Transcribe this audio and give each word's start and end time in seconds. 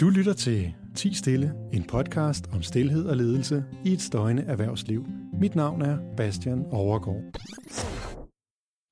Du 0.00 0.10
lytter 0.10 0.34
til 0.34 0.74
10 0.96 1.14
Stille, 1.14 1.52
en 1.72 1.86
podcast 1.86 2.46
om 2.46 2.62
stillhed 2.62 3.04
og 3.04 3.16
ledelse 3.16 3.64
i 3.84 3.92
et 3.92 4.00
støjende 4.00 4.42
erhvervsliv. 4.42 5.06
Mit 5.40 5.54
navn 5.54 5.82
er 5.82 6.16
Bastian 6.16 6.66
Overgaard. 6.66 7.22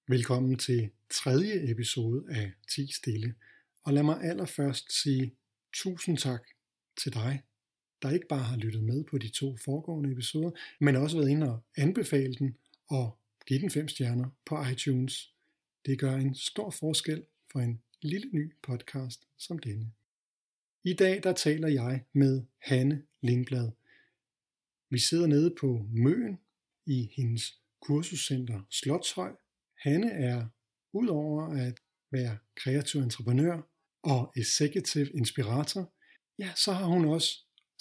Velkommen 0.09 0.59
til 0.59 0.91
tredje 1.11 1.71
episode 1.73 2.25
af 2.31 2.53
10 2.75 2.93
Stille. 2.93 3.35
Og 3.85 3.93
lad 3.93 4.03
mig 4.03 4.23
allerførst 4.23 5.03
sige 5.03 5.37
tusind 5.75 6.19
tak 6.19 6.43
til 7.03 7.15
dig, 7.15 7.43
der 8.03 8.11
ikke 8.11 8.27
bare 8.29 8.43
har 8.43 8.57
lyttet 8.57 8.83
med 8.83 9.05
på 9.11 9.19
de 9.19 9.29
to 9.29 9.57
foregående 9.65 10.13
episoder, 10.13 10.51
men 10.81 10.97
også 10.97 11.17
været 11.17 11.31
inde 11.31 11.51
og 11.53 11.65
anbefale 11.77 12.35
den 12.35 12.57
og 12.91 13.19
give 13.47 13.61
den 13.61 13.71
fem 13.71 13.89
stjerner 13.89 14.29
på 14.47 14.65
iTunes. 14.73 15.35
Det 15.87 15.99
gør 15.99 16.17
en 16.17 16.35
stor 16.35 16.71
forskel 16.71 17.25
for 17.53 17.61
en 17.61 17.81
lille 18.05 18.31
ny 18.33 18.53
podcast 18.63 19.29
som 19.39 19.59
denne. 19.59 19.93
I 20.85 20.93
dag 20.93 21.23
der 21.23 21.33
taler 21.33 21.69
jeg 21.69 22.05
med 22.13 22.43
Hanne 22.63 23.03
Lindblad. 23.23 23.71
Vi 24.91 24.99
sidder 24.99 25.27
nede 25.27 25.55
på 25.61 25.87
Møen 25.93 26.39
i 26.87 27.11
hendes 27.17 27.43
kursuscenter 27.81 28.63
Slotshøj. 28.71 29.33
Hanne 29.83 30.11
er 30.11 30.47
udover 30.93 31.47
at 31.47 31.81
være 32.11 32.39
kreativ 32.57 33.01
entreprenør 33.01 33.61
og 34.03 34.33
executive 34.37 35.11
inspirator, 35.15 35.93
ja, 36.39 36.53
så 36.57 36.73
har 36.73 36.87
hun 36.87 37.05
også 37.05 37.31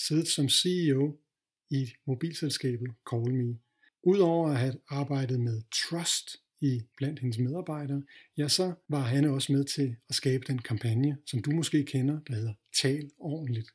siddet 0.08 0.28
som 0.28 0.50
CEO 0.50 1.20
i 1.70 1.92
mobilselskabet 2.08 2.94
CallMe. 3.10 3.60
Udover 4.04 4.50
at 4.50 4.60
have 4.60 4.80
arbejdet 4.88 5.40
med 5.40 5.62
trust 5.72 6.38
i 6.64 6.82
blandt 6.98 7.20
hendes 7.20 7.38
medarbejdere, 7.38 8.04
ja, 8.38 8.48
så 8.48 8.74
var 8.90 9.00
han 9.00 9.26
også 9.26 9.52
med 9.52 9.64
til 9.64 9.96
at 10.10 10.16
skabe 10.16 10.44
den 10.48 10.60
kampagne, 10.60 11.18
som 11.28 11.42
du 11.42 11.52
måske 11.52 11.86
kender, 11.86 12.20
der 12.28 12.36
hedder 12.36 12.54
Tal 12.82 13.10
ordentligt. 13.20 13.70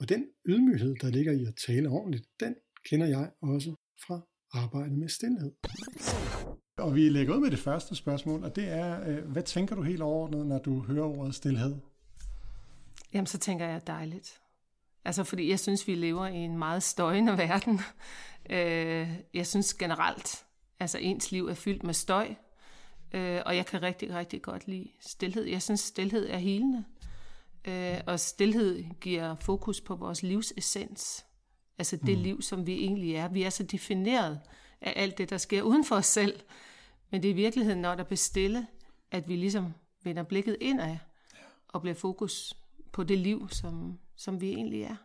Og 0.00 0.08
den 0.08 0.26
ydmyghed, 0.48 0.94
der 1.00 1.10
ligger 1.10 1.32
i 1.32 1.44
at 1.44 1.54
tale 1.66 1.88
ordentligt, 1.88 2.24
den 2.40 2.54
kender 2.84 3.06
jeg 3.06 3.30
også 3.42 3.74
fra 4.06 4.20
arbejdet 4.52 4.98
med 4.98 5.08
stillhed. 5.08 5.52
Og 6.76 6.94
vi 6.94 7.08
lægger 7.08 7.34
ud 7.34 7.40
med 7.40 7.50
det 7.50 7.58
første 7.58 7.94
spørgsmål, 7.94 8.44
og 8.44 8.56
det 8.56 8.68
er, 8.68 9.08
øh, 9.08 9.24
hvad 9.24 9.42
tænker 9.42 9.74
du 9.76 9.82
helt 9.82 10.02
overordnet, 10.02 10.46
når 10.46 10.58
du 10.58 10.80
hører 10.80 11.04
ordet 11.04 11.34
stillhed? 11.34 11.76
Jamen, 13.12 13.26
så 13.26 13.38
tænker 13.38 13.66
jeg 13.66 13.86
dejligt. 13.86 14.40
Altså, 15.04 15.24
fordi 15.24 15.50
jeg 15.50 15.60
synes, 15.60 15.88
vi 15.88 15.94
lever 15.94 16.26
i 16.26 16.36
en 16.36 16.58
meget 16.58 16.82
støjende 16.82 17.38
verden. 17.38 17.80
Øh, 18.50 19.08
jeg 19.34 19.46
synes 19.46 19.74
generelt, 19.74 20.44
altså 20.80 20.98
ens 20.98 21.32
liv 21.32 21.46
er 21.46 21.54
fyldt 21.54 21.82
med 21.82 21.94
støj, 21.94 22.34
øh, 23.12 23.40
og 23.46 23.56
jeg 23.56 23.66
kan 23.66 23.82
rigtig, 23.82 24.14
rigtig 24.14 24.42
godt 24.42 24.68
lide 24.68 24.88
stillhed. 25.00 25.44
Jeg 25.44 25.62
synes, 25.62 25.80
stillhed 25.80 26.28
er 26.28 26.38
helende, 26.38 26.84
øh, 27.64 28.00
og 28.06 28.20
stillhed 28.20 28.84
giver 29.00 29.34
fokus 29.34 29.80
på 29.80 29.94
vores 29.94 30.22
livs 30.22 30.52
essens. 30.56 31.26
Altså 31.78 31.96
det 31.96 32.16
mm. 32.16 32.22
liv, 32.22 32.42
som 32.42 32.66
vi 32.66 32.72
egentlig 32.72 33.14
er. 33.14 33.28
Vi 33.28 33.42
er 33.42 33.50
så 33.50 33.62
defineret 33.62 34.40
af 34.80 34.92
alt 34.96 35.18
det, 35.18 35.30
der 35.30 35.38
sker 35.38 35.62
uden 35.62 35.84
for 35.84 35.96
os 35.96 36.06
selv. 36.06 36.40
Men 37.10 37.22
det 37.22 37.28
er 37.28 37.32
i 37.32 37.36
virkeligheden, 37.36 37.78
når 37.78 37.94
der 37.94 38.04
bliver 38.04 38.16
stille, 38.16 38.66
at 39.10 39.28
vi 39.28 39.36
ligesom 39.36 39.72
vender 40.02 40.22
blikket 40.22 40.56
indad 40.60 40.96
og 41.68 41.80
bliver 41.80 41.94
fokus 41.94 42.56
på 42.92 43.04
det 43.04 43.18
liv, 43.18 43.48
som, 43.48 43.98
som 44.16 44.40
vi 44.40 44.50
egentlig 44.50 44.82
er. 44.82 44.96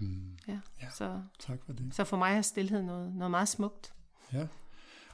Mm. 0.00 0.36
Ja. 0.48 0.60
ja, 0.82 0.90
så, 0.90 1.22
tak 1.38 1.64
for 1.64 1.72
det. 1.72 1.94
Så 1.94 2.04
for 2.04 2.16
mig 2.16 2.36
er 2.36 2.42
stillhed 2.42 2.82
noget, 2.82 3.14
noget 3.14 3.30
meget 3.30 3.48
smukt. 3.48 3.94
Ja, 4.32 4.46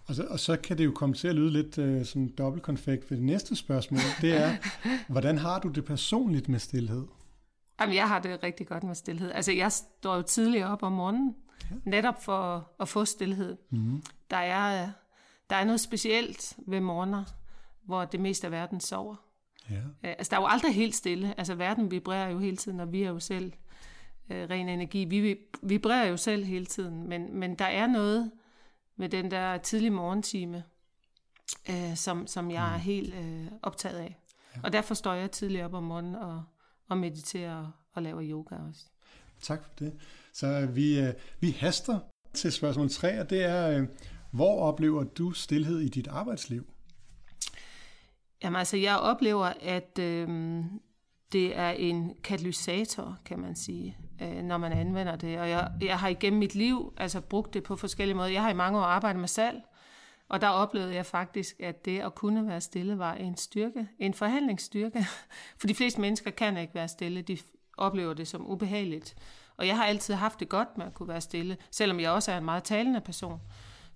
og 0.08 0.14
så, 0.14 0.26
og 0.30 0.40
så 0.40 0.56
kan 0.56 0.78
det 0.78 0.84
jo 0.84 0.90
komme 0.90 1.14
til 1.14 1.28
at 1.28 1.34
lyde 1.34 1.50
lidt 1.50 1.78
uh, 1.78 2.06
som 2.06 2.28
dobbeltkonfekt 2.28 3.10
ved 3.10 3.18
det 3.18 3.26
næste 3.26 3.56
spørgsmål. 3.56 4.00
Det 4.20 4.36
er, 4.36 4.56
hvordan 5.12 5.38
har 5.38 5.58
du 5.60 5.68
det 5.68 5.84
personligt 5.84 6.48
med 6.48 6.58
stillhed? 6.58 7.06
Jamen, 7.80 7.94
jeg 7.94 8.08
har 8.08 8.18
det 8.18 8.42
rigtig 8.42 8.66
godt 8.66 8.84
med 8.84 8.94
stillhed. 8.94 9.32
Altså, 9.32 9.52
jeg 9.52 9.72
står 9.72 10.16
jo 10.16 10.22
tidligere 10.22 10.68
op 10.68 10.82
om 10.82 10.92
morgenen, 10.92 11.34
ja. 11.70 11.76
netop 11.84 12.24
for 12.24 12.70
at 12.80 12.88
få 12.88 13.04
stillhed. 13.04 13.56
Mm. 13.70 14.02
Der, 14.30 14.36
er, 14.36 14.90
der 15.50 15.56
er 15.56 15.64
noget 15.64 15.80
specielt 15.80 16.56
ved 16.66 16.80
morgener, 16.80 17.24
hvor 17.84 18.04
det 18.04 18.20
meste 18.20 18.46
af 18.46 18.50
verden 18.50 18.80
sover. 18.80 19.16
Ja. 19.70 20.08
Altså, 20.08 20.30
der 20.30 20.36
er 20.36 20.40
jo 20.40 20.46
aldrig 20.46 20.74
helt 20.74 20.94
stille. 20.94 21.34
Altså, 21.38 21.54
verden 21.54 21.90
vibrerer 21.90 22.30
jo 22.30 22.38
hele 22.38 22.56
tiden, 22.56 22.80
og 22.80 22.92
vi 22.92 23.02
er 23.02 23.08
jo 23.08 23.20
selv 23.20 23.52
øh, 24.30 24.50
ren 24.50 24.68
energi. 24.68 25.04
Vi 25.04 25.36
vibrerer 25.62 26.06
jo 26.06 26.16
selv 26.16 26.44
hele 26.44 26.66
tiden, 26.66 27.08
men, 27.08 27.38
men 27.38 27.54
der 27.54 27.64
er 27.64 27.86
noget 27.86 28.30
med 28.96 29.08
den 29.08 29.30
der 29.30 29.58
tidlige 29.58 29.90
morgentime, 29.90 30.64
øh, 31.70 31.96
som, 31.96 32.26
som 32.26 32.50
jeg 32.50 32.72
er 32.72 32.76
mm. 32.76 32.82
helt 32.82 33.14
øh, 33.14 33.46
optaget 33.62 33.98
af. 33.98 34.18
Ja. 34.56 34.60
Og 34.64 34.72
derfor 34.72 34.94
står 34.94 35.12
jeg 35.12 35.30
tidligt 35.30 35.64
op 35.64 35.74
om 35.74 35.82
morgenen 35.82 36.14
og, 36.14 36.44
og 36.88 36.98
mediterer 36.98 37.56
og, 37.56 37.70
og 37.92 38.02
laver 38.02 38.22
yoga 38.24 38.56
også. 38.68 38.80
Tak 39.40 39.64
for 39.64 39.70
det. 39.78 39.92
Så 40.32 40.66
vi, 40.66 41.00
øh, 41.00 41.14
vi 41.40 41.50
haster 41.50 41.98
til 42.34 42.52
spørgsmål 42.52 42.90
3, 42.90 43.20
og 43.20 43.30
det 43.30 43.44
er, 43.44 43.70
øh, 43.70 43.88
hvor 44.30 44.60
oplever 44.60 45.04
du 45.04 45.32
stillhed 45.32 45.80
i 45.80 45.88
dit 45.88 46.08
arbejdsliv? 46.08 46.66
Jamen 48.42 48.58
altså, 48.58 48.76
jeg 48.76 48.98
oplever, 48.98 49.52
at 49.62 49.98
øh, 49.98 50.28
det 51.36 51.58
er 51.58 51.70
en 51.70 52.12
katalysator, 52.24 53.18
kan 53.24 53.38
man 53.38 53.56
sige, 53.56 53.96
øh, 54.22 54.42
når 54.42 54.58
man 54.58 54.72
anvender 54.72 55.16
det. 55.16 55.38
Og 55.38 55.50
jeg, 55.50 55.70
jeg 55.80 55.98
har 55.98 56.08
igennem 56.08 56.38
mit 56.38 56.54
liv 56.54 56.92
altså 56.96 57.20
brugt 57.20 57.54
det 57.54 57.62
på 57.62 57.76
forskellige 57.76 58.16
måder. 58.16 58.28
Jeg 58.28 58.42
har 58.42 58.50
i 58.50 58.54
mange 58.54 58.78
år 58.78 58.82
arbejdet 58.82 59.20
med 59.20 59.28
salg, 59.28 59.62
og 60.28 60.40
der 60.40 60.48
oplevede 60.48 60.94
jeg 60.94 61.06
faktisk, 61.06 61.60
at 61.60 61.84
det 61.84 62.00
at 62.00 62.14
kunne 62.14 62.48
være 62.48 62.60
stille 62.60 62.98
var 62.98 63.14
en 63.14 63.36
styrke, 63.36 63.88
en 63.98 64.14
forhandlingsstyrke. 64.14 65.06
For 65.60 65.66
de 65.66 65.74
fleste 65.74 66.00
mennesker 66.00 66.30
kan 66.30 66.56
ikke 66.56 66.74
være 66.74 66.88
stille, 66.88 67.22
de 67.22 67.38
oplever 67.76 68.14
det 68.14 68.28
som 68.28 68.50
ubehageligt. 68.50 69.16
Og 69.56 69.66
jeg 69.66 69.76
har 69.76 69.84
altid 69.84 70.14
haft 70.14 70.40
det 70.40 70.48
godt 70.48 70.78
med 70.78 70.86
at 70.86 70.94
kunne 70.94 71.08
være 71.08 71.20
stille, 71.20 71.56
selvom 71.70 72.00
jeg 72.00 72.10
også 72.10 72.32
er 72.32 72.38
en 72.38 72.44
meget 72.44 72.64
talende 72.64 73.00
person. 73.00 73.40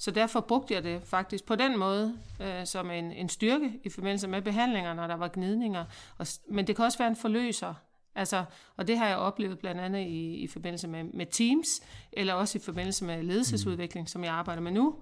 Så 0.01 0.11
derfor 0.11 0.41
brugte 0.41 0.75
jeg 0.75 0.85
det 0.85 1.03
faktisk 1.05 1.45
på 1.45 1.55
den 1.55 1.79
måde 1.79 2.19
øh, 2.41 2.67
som 2.67 2.91
en, 2.91 3.13
en 3.13 3.29
styrke 3.29 3.73
i 3.85 3.89
forbindelse 3.89 4.29
med 4.29 4.43
behandlinger, 4.43 4.95
når 4.95 5.07
der 5.07 5.15
var 5.15 5.29
gnidninger. 5.29 5.85
Og, 6.19 6.27
men 6.49 6.67
det 6.67 6.77
kan 6.77 6.85
også 6.85 6.99
være 6.99 7.09
en 7.09 7.17
forløser. 7.17 7.75
Altså, 8.15 8.45
og 8.77 8.89
det 8.89 8.99
har 8.99 9.07
jeg 9.07 9.17
oplevet 9.17 9.59
blandt 9.59 9.81
andet 9.81 10.01
i, 10.01 10.35
i 10.35 10.47
forbindelse 10.47 10.89
med, 10.89 11.05
med 11.05 11.27
Teams, 11.27 11.69
eller 12.13 12.35
også 12.35 12.59
i 12.59 12.61
forbindelse 12.61 13.05
med 13.05 13.23
ledelsesudvikling, 13.23 14.09
som 14.09 14.25
jeg 14.25 14.33
arbejder 14.33 14.63
med 14.63 14.73
nu, 14.73 14.95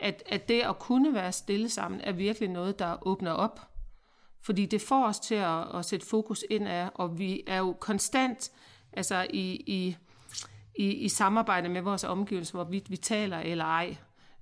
at, 0.00 0.22
at 0.26 0.48
det 0.48 0.60
at 0.60 0.78
kunne 0.78 1.14
være 1.14 1.32
stille 1.32 1.68
sammen, 1.68 2.00
er 2.00 2.12
virkelig 2.12 2.48
noget, 2.48 2.78
der 2.78 3.06
åbner 3.06 3.32
op. 3.32 3.60
Fordi 4.42 4.66
det 4.66 4.80
får 4.80 5.06
os 5.06 5.20
til 5.20 5.34
at, 5.34 5.76
at 5.76 5.84
sætte 5.84 6.06
fokus 6.06 6.44
ind 6.50 6.68
af, 6.68 6.90
og 6.94 7.18
vi 7.18 7.42
er 7.46 7.58
jo 7.58 7.72
konstant 7.80 8.50
altså 8.92 9.26
i, 9.30 9.64
i, 9.66 9.96
i, 10.78 10.86
i 10.86 11.08
samarbejde 11.08 11.68
med 11.68 11.82
vores 11.82 12.04
omgivelser, 12.04 12.54
hvorvidt 12.54 12.90
vi 12.90 12.96
taler 12.96 13.38
eller 13.38 13.64
ej. 13.64 13.96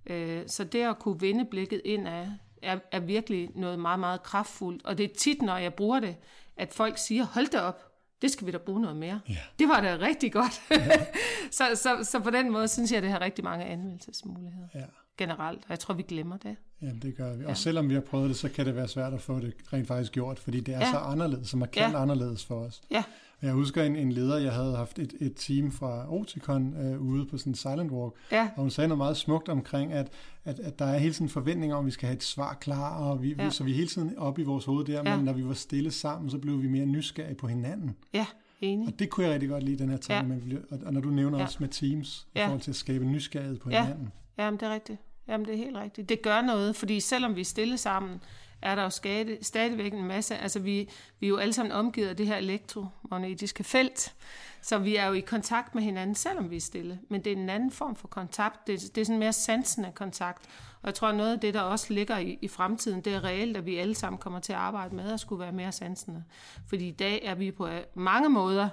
Øh, 0.07 0.43
så 0.47 0.65
det 0.65 0.83
at 0.83 0.99
kunne 0.99 1.21
vende 1.21 1.45
blikket 1.45 1.81
ind 1.85 2.09
af, 2.09 2.29
er, 2.63 2.79
er 2.93 3.01
virkelig 3.01 3.51
noget 3.55 3.79
meget, 3.79 4.01
meget 4.01 4.23
kraftfuldt. 4.23 4.85
Og 4.85 4.99
det 4.99 5.05
er 5.05 5.15
tit, 5.19 5.43
når 5.43 5.57
jeg 5.57 5.75
bruger 5.75 6.01
det, 6.01 6.17
at 6.57 6.73
folk 6.73 6.99
siger, 6.99 7.25
hold 7.25 7.47
da 7.47 7.61
op, 7.61 7.89
det 8.23 8.31
skal 8.31 8.47
vi 8.47 8.53
da 8.53 8.59
bruge 8.59 8.81
noget 8.81 8.97
mere. 8.97 9.21
Ja. 9.29 9.37
Det 9.59 9.69
var 9.69 9.81
da 9.81 9.97
rigtig 10.01 10.33
godt. 10.33 10.63
Ja. 10.71 11.07
så, 11.51 11.65
så, 11.75 12.05
så 12.05 12.21
på 12.21 12.31
den 12.31 12.51
måde 12.51 12.69
synes 12.69 12.91
jeg, 12.91 12.97
at 12.97 13.03
det 13.03 13.11
har 13.11 13.21
rigtig 13.21 13.45
mange 13.45 13.65
anvendelsesmuligheder. 13.65 14.69
Ja 14.75 14.85
generelt, 15.19 15.59
og 15.59 15.71
jeg 15.71 15.79
tror, 15.79 15.95
vi 15.95 16.03
glemmer 16.03 16.37
det. 16.37 16.57
Jamen, 16.83 16.99
det 17.03 17.17
gør 17.17 17.37
vi. 17.37 17.43
Ja. 17.43 17.49
Og 17.49 17.57
selvom 17.57 17.89
vi 17.89 17.95
har 17.95 18.01
prøvet 18.01 18.29
det, 18.29 18.37
så 18.37 18.49
kan 18.49 18.67
det 18.67 18.77
være 18.77 18.89
svært 18.89 19.15
at 19.15 19.21
få 19.21 19.41
det 19.41 19.55
rent 19.73 19.89
faktisk 19.89 20.13
gjort, 20.13 20.39
fordi 20.39 20.61
det 20.61 20.75
er 20.75 20.79
ja. 20.79 20.91
så 20.91 20.97
anderledes, 20.97 21.49
som 21.49 21.61
markant 21.61 21.93
ja. 21.93 22.03
anderledes 22.03 22.45
for 22.45 22.55
os. 22.55 22.81
Ja. 22.91 23.05
Jeg 23.43 23.53
husker 23.53 23.83
en, 23.83 23.97
en 23.97 24.13
leder, 24.13 24.39
jeg 24.39 24.53
havde 24.53 24.77
haft 24.77 24.99
et, 24.99 25.15
et 25.21 25.33
team 25.37 25.73
fra 25.73 26.15
Oticon 26.15 26.77
øh, 26.77 27.01
ude 27.01 27.27
på 27.27 27.39
sådan 27.39 27.51
en 27.51 27.55
silent 27.55 27.93
walk, 27.93 28.15
ja. 28.33 28.49
og 28.57 28.63
hun 28.63 28.71
sagde 28.71 28.89
noget 28.89 28.99
meget 28.99 29.17
smukt 29.17 29.49
omkring, 29.49 29.93
at, 29.93 30.09
at, 30.45 30.61
at 30.61 30.79
der 30.79 30.85
er 30.85 30.99
hele 30.99 31.15
tiden 31.15 31.29
forventning 31.29 31.75
om, 31.75 31.79
at 31.79 31.87
vi 31.87 31.91
skal 31.91 32.07
have 32.07 32.17
et 32.17 32.23
svar 32.23 32.55
klar, 32.55 32.97
og 32.97 33.23
vi, 33.23 33.35
ja. 33.39 33.51
så 33.51 33.65
vi 33.65 33.71
er 33.71 33.75
hele 33.75 33.89
tiden 33.89 34.19
oppe 34.19 34.43
i 34.43 34.45
vores 34.45 34.65
hoved 34.65 34.85
der, 34.85 35.03
ja. 35.05 35.17
men 35.17 35.25
når 35.25 35.33
vi 35.33 35.47
var 35.47 35.55
stille 35.55 35.91
sammen, 35.91 36.31
så 36.31 36.39
blev 36.39 36.63
vi 36.63 36.69
mere 36.69 36.87
nysgerrige 36.87 37.35
på 37.35 37.47
hinanden. 37.47 37.97
Ja. 38.15 38.27
Enig. 38.61 38.87
Og 38.87 38.99
det 38.99 39.11
kunne 39.11 39.27
jeg 39.27 39.33
rigtig 39.35 39.49
godt 39.49 39.63
lide, 39.63 39.79
den 39.79 39.91
her 39.91 39.97
tanke. 39.97 40.35
Ja. 40.51 40.57
Og, 40.71 40.79
og 40.87 40.93
når 40.93 41.01
du 41.01 41.11
nævner 41.11 41.39
ja. 41.39 41.45
også 41.45 41.57
med 41.61 41.69
Teams, 41.69 42.27
i 42.35 42.39
ja. 42.39 42.47
forhold 42.47 42.61
til 42.61 42.71
at 42.71 42.77
skabe 42.77 43.05
nysgerrighed 43.05 43.59
på 43.59 43.71
ja. 43.71 43.83
hinanden. 43.83 44.13
Jamen, 44.39 44.61
det 44.61 44.69
er 44.69 44.73
rigtigt. 44.73 44.99
Jamen, 45.29 45.47
det 45.47 45.55
er 45.55 45.59
helt 45.59 45.77
rigtigt. 45.77 46.09
Det 46.09 46.23
gør 46.23 46.41
noget, 46.41 46.77
fordi 46.77 47.01
selvom 47.01 47.37
vi 47.37 47.41
er 47.41 47.45
stille 47.45 47.79
sammen, 47.79 48.21
er 48.63 48.75
der 48.75 48.83
jo 48.83 48.91
skade, 48.91 49.39
stadigvæk 49.43 49.93
en 49.93 50.05
masse, 50.05 50.37
altså 50.37 50.61
vi, 50.61 50.89
vi 51.21 51.27
er 51.27 51.29
jo 51.29 51.37
alle 51.37 51.53
sammen 51.53 51.73
omgivet 51.73 52.09
af 52.09 52.17
det 52.17 52.27
her 52.27 52.37
elektromagnetiske 52.37 53.65
felt, 53.65 54.15
så 54.63 54.79
vi 54.79 54.97
er 54.97 55.07
jo 55.07 55.13
i 55.13 55.21
kontakt 55.21 55.75
med 55.75 55.83
hinanden, 55.83 56.15
selvom 56.15 56.51
vi 56.51 56.57
er 56.57 56.61
stille. 56.61 57.01
Men 57.09 57.25
det 57.25 57.33
er 57.33 57.37
en 57.37 57.51
anden 57.51 57.71
form 57.71 57.97
for 57.97 58.09
kontakt. 58.09 58.67
Det, 58.67 58.81
det 58.95 59.01
er 59.01 59.05
sådan 59.05 59.19
mere 59.19 59.33
sansende 59.33 59.93
kontakt. 59.95 60.47
Og 60.83 60.87
jeg 60.87 60.95
tror, 60.95 61.13
noget 61.13 61.33
af 61.33 61.41
det, 61.41 61.55
der 61.55 61.61
også 61.61 61.93
ligger 61.95 62.19
i, 62.19 62.39
i 62.43 62.49
fremtiden, 62.49 63.01
det 63.01 63.15
er 63.15 63.25
reelt, 63.25 63.57
at 63.57 63.67
vi 63.67 63.77
alle 63.77 63.95
sammen 63.95 64.19
kommer 64.19 64.41
til 64.41 64.53
at 64.53 64.59
arbejde 64.59 64.95
med 64.95 65.13
at 65.13 65.21
skulle 65.21 65.41
være 65.41 65.53
mere 65.53 65.73
sansende. 65.73 66.25
Fordi 66.69 66.89
i 66.89 66.93
dag 66.93 67.21
er 67.25 67.35
vi 67.35 67.51
på 67.51 67.67
øh, 67.67 67.81
mange 67.95 68.29
måder 68.29 68.69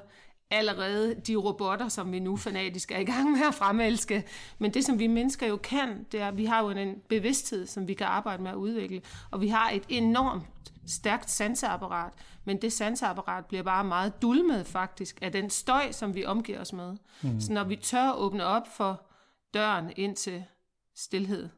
allerede 0.52 1.16
de 1.28 1.36
robotter, 1.36 1.88
som 1.88 2.12
vi 2.12 2.20
nu 2.20 2.38
fanatisk 2.38 2.92
er 2.92 2.98
i 2.98 3.04
gang 3.04 3.32
med 3.32 3.42
at 3.48 3.56
fremelske. 3.56 4.24
Men 4.60 4.74
det, 4.74 4.86
som 4.86 5.00
vi 5.00 5.08
mennesker 5.08 5.48
jo 5.48 5.58
kan, 5.58 6.06
det 6.12 6.22
er, 6.22 6.28
at 6.28 6.38
vi 6.38 6.46
har 6.46 6.64
jo 6.64 6.70
en 6.70 6.96
bevidsthed, 7.10 7.68
som 7.68 7.88
vi 7.88 7.94
kan 7.94 8.08
arbejde 8.08 8.44
med 8.44 8.52
at 8.52 8.58
udvikle. 8.58 9.02
Og 9.32 9.42
vi 9.42 9.48
har 9.48 9.70
et 9.70 9.84
enormt 9.90 10.44
stærkt 10.88 11.32
sanseapparat, 11.32 12.14
men 12.46 12.62
det 12.62 12.74
sanseapparat 12.74 13.46
bliver 13.46 13.64
bare 13.64 13.84
meget 13.84 14.22
dulmet 14.22 14.68
faktisk 14.68 15.20
af 15.22 15.32
den 15.32 15.50
støj, 15.50 15.92
som 15.92 16.16
vi 16.16 16.26
omgiver 16.26 16.62
os 16.62 16.74
med. 16.74 16.98
Mm. 17.22 17.40
Så 17.40 17.54
når 17.54 17.64
vi 17.64 17.76
tør 17.76 18.12
åbne 18.12 18.46
op 18.46 18.76
for 18.78 19.02
døren 19.54 19.92
ind 19.96 20.16
til 20.16 20.44
stillhed, 20.96 21.50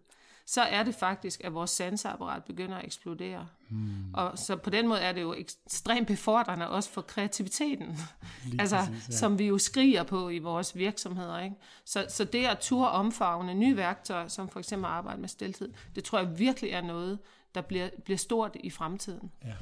så 0.46 0.62
er 0.62 0.84
det 0.84 0.96
faktisk, 0.96 1.42
at 1.44 1.54
vores 1.54 1.72
sanseapparat 1.72 2.44
begynder 2.44 2.78
at 2.78 2.86
eksplodere. 2.86 3.48
Hmm. 3.70 4.14
Og 4.14 4.38
så 4.38 4.56
på 4.56 4.70
den 4.70 4.88
måde 4.88 5.00
er 5.00 5.12
det 5.12 5.22
jo 5.22 5.34
ekstremt 5.34 6.08
befordrende 6.08 6.70
også 6.70 6.90
for 6.90 7.02
kreativiteten, 7.02 7.98
altså, 8.60 8.78
præcis, 8.78 9.10
ja. 9.10 9.14
som 9.14 9.40
vi 9.40 9.48
jo 9.48 9.58
skriger 9.58 10.04
på 10.04 10.30
i 10.30 10.40
vores 10.40 10.78
virksomheder. 10.78 11.40
Ikke? 11.40 11.56
Så, 11.86 12.06
så 12.10 12.24
det 12.24 12.46
at 12.46 12.58
turde 12.60 12.92
omfavne 12.92 13.54
nye 13.54 13.78
værktøjer, 13.78 14.28
som 14.28 14.50
for 14.50 14.60
eksempel 14.60 14.86
arbejde 14.86 15.22
med 15.22 15.30
stiltid, 15.30 15.70
det 15.96 16.04
tror 16.04 16.20
jeg 16.20 16.40
virkelig 16.40 16.72
er 16.72 16.82
noget, 16.82 17.20
der 17.56 17.62
bliver, 17.62 17.90
bliver 18.06 18.18
stort 18.18 18.58
i 18.64 18.70
fremtiden. 18.70 19.32
Ja. 19.46 19.54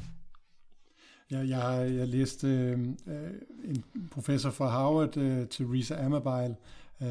Jeg, 1.31 1.49
jeg, 1.49 1.95
jeg 1.95 2.07
læste 2.07 2.47
øh, 2.47 2.79
en 3.63 3.83
professor 4.11 4.49
fra 4.49 4.67
Harvard, 4.67 5.17
øh, 5.17 5.47
Theresa 5.47 6.05
Amabile, 6.05 6.55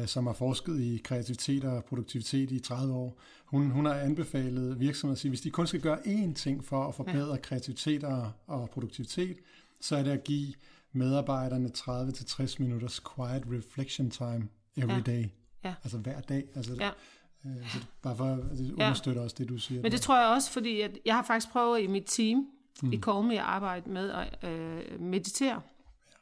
som 0.05 0.27
har 0.27 0.33
forsket 0.33 0.79
i 0.79 1.01
kreativitet 1.03 1.63
og 1.63 1.85
produktivitet 1.85 2.51
i 2.51 2.59
30 2.59 2.93
år. 2.93 3.19
Hun, 3.45 3.69
hun 3.69 3.85
har 3.85 3.93
anbefalet 3.93 4.79
virksomheder 4.79 5.15
at 5.15 5.19
sige, 5.19 5.29
hvis 5.29 5.41
de 5.41 5.49
kun 5.49 5.67
skal 5.67 5.81
gøre 5.81 5.99
én 5.99 6.33
ting 6.33 6.65
for 6.65 6.87
at 6.87 6.95
forbedre 6.95 7.31
ja. 7.31 7.37
kreativitet 7.37 8.03
og, 8.03 8.31
og 8.47 8.69
produktivitet, 8.69 9.37
så 9.81 9.95
er 9.95 10.03
det 10.03 10.11
at 10.11 10.23
give 10.23 10.53
medarbejderne 10.91 11.69
30-60 11.77 12.55
minutters 12.59 13.01
quiet 13.15 13.43
reflection 13.51 14.09
time 14.09 14.47
every 14.77 14.93
ja. 14.93 14.99
day. 14.99 15.25
Ja. 15.63 15.73
Altså 15.83 15.97
hver 15.97 16.21
dag. 16.21 16.43
Altså, 16.55 16.73
ja. 16.79 16.89
Øh, 17.45 17.71
så 17.71 17.77
bare 18.01 18.17
for 18.17 18.25
at 18.25 18.57
det 18.57 18.71
understøtter 18.71 19.21
ja. 19.21 19.23
også 19.23 19.35
det, 19.39 19.49
du 19.49 19.57
siger. 19.57 19.81
Men 19.81 19.91
det 19.91 19.99
der. 19.99 20.03
tror 20.03 20.19
jeg 20.19 20.27
også, 20.27 20.51
fordi 20.51 20.81
at 20.81 20.97
jeg 21.05 21.15
har 21.15 21.23
faktisk 21.23 21.51
prøvet 21.51 21.81
i 21.81 21.87
mit 21.87 22.03
team 22.07 22.47
mm. 22.81 22.93
i 22.93 22.97
Call 22.97 23.31
at 23.31 23.37
arbejde 23.37 23.89
med 23.89 24.11
at 24.11 24.49
øh, 24.49 25.01
meditere. 25.01 25.61
Ja. 26.09 26.19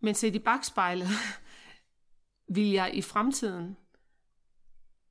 Men 0.00 0.14
set 0.14 0.34
i 0.34 0.38
bagspejlet, 0.38 1.08
vil 2.50 2.70
jeg 2.70 2.90
i 2.94 3.02
fremtiden, 3.02 3.76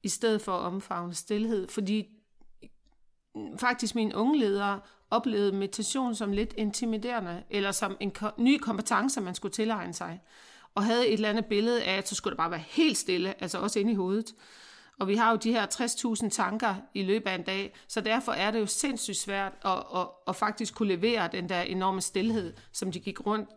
i 0.04 0.10
stedet 0.10 0.42
for 0.42 0.52
at 0.52 0.62
omfavne 0.62 1.14
stillhed, 1.14 1.68
fordi 1.68 2.08
faktisk 3.58 3.96
mine 3.96 4.16
unge 4.16 4.40
ledere 4.40 4.80
oplevede 5.10 5.52
meditation 5.52 6.16
som 6.16 6.32
lidt 6.32 6.54
intimiderende, 6.58 7.44
eller 7.50 7.72
som 7.72 7.98
en 8.00 8.14
ny 8.38 8.58
kompetence, 8.58 9.22
man 9.22 9.36
skulle 9.36 9.52
tilegne 9.52 9.94
sig, 9.94 10.22
og 10.76 10.84
havde 10.84 11.08
et 11.08 11.14
eller 11.14 11.30
andet 11.30 11.46
billede 11.46 11.84
af, 11.84 11.98
at 11.98 12.08
så 12.08 12.16
skulle 12.16 12.32
det 12.32 12.38
bare 12.38 12.52
være 12.52 12.64
helt 12.68 12.98
stille, 12.98 13.42
altså 13.42 13.58
også 13.60 13.80
inde 13.80 13.92
i 13.92 13.96
hovedet. 13.96 14.36
Og 15.00 15.08
vi 15.08 15.16
har 15.16 15.32
jo 15.32 15.38
de 15.38 15.52
her 15.52 15.66
60.000 16.24 16.30
tanker 16.30 16.76
i 16.94 17.04
løbet 17.04 17.28
af 17.28 17.36
en 17.36 17.44
dag, 17.44 17.76
så 17.88 18.02
derfor 18.02 18.32
er 18.32 18.52
det 18.52 18.60
jo 18.60 18.66
sindssygt 18.66 19.18
svært 19.18 19.54
at, 19.66 19.84
at, 19.96 20.08
at 20.28 20.36
faktisk 20.36 20.76
kunne 20.76 20.96
levere 20.96 21.30
den 21.32 21.50
der 21.50 21.62
enorme 21.62 22.02
stillhed, 22.02 22.54
som 22.72 22.92
de 22.92 23.00
gik 23.00 23.26
rundt 23.26 23.50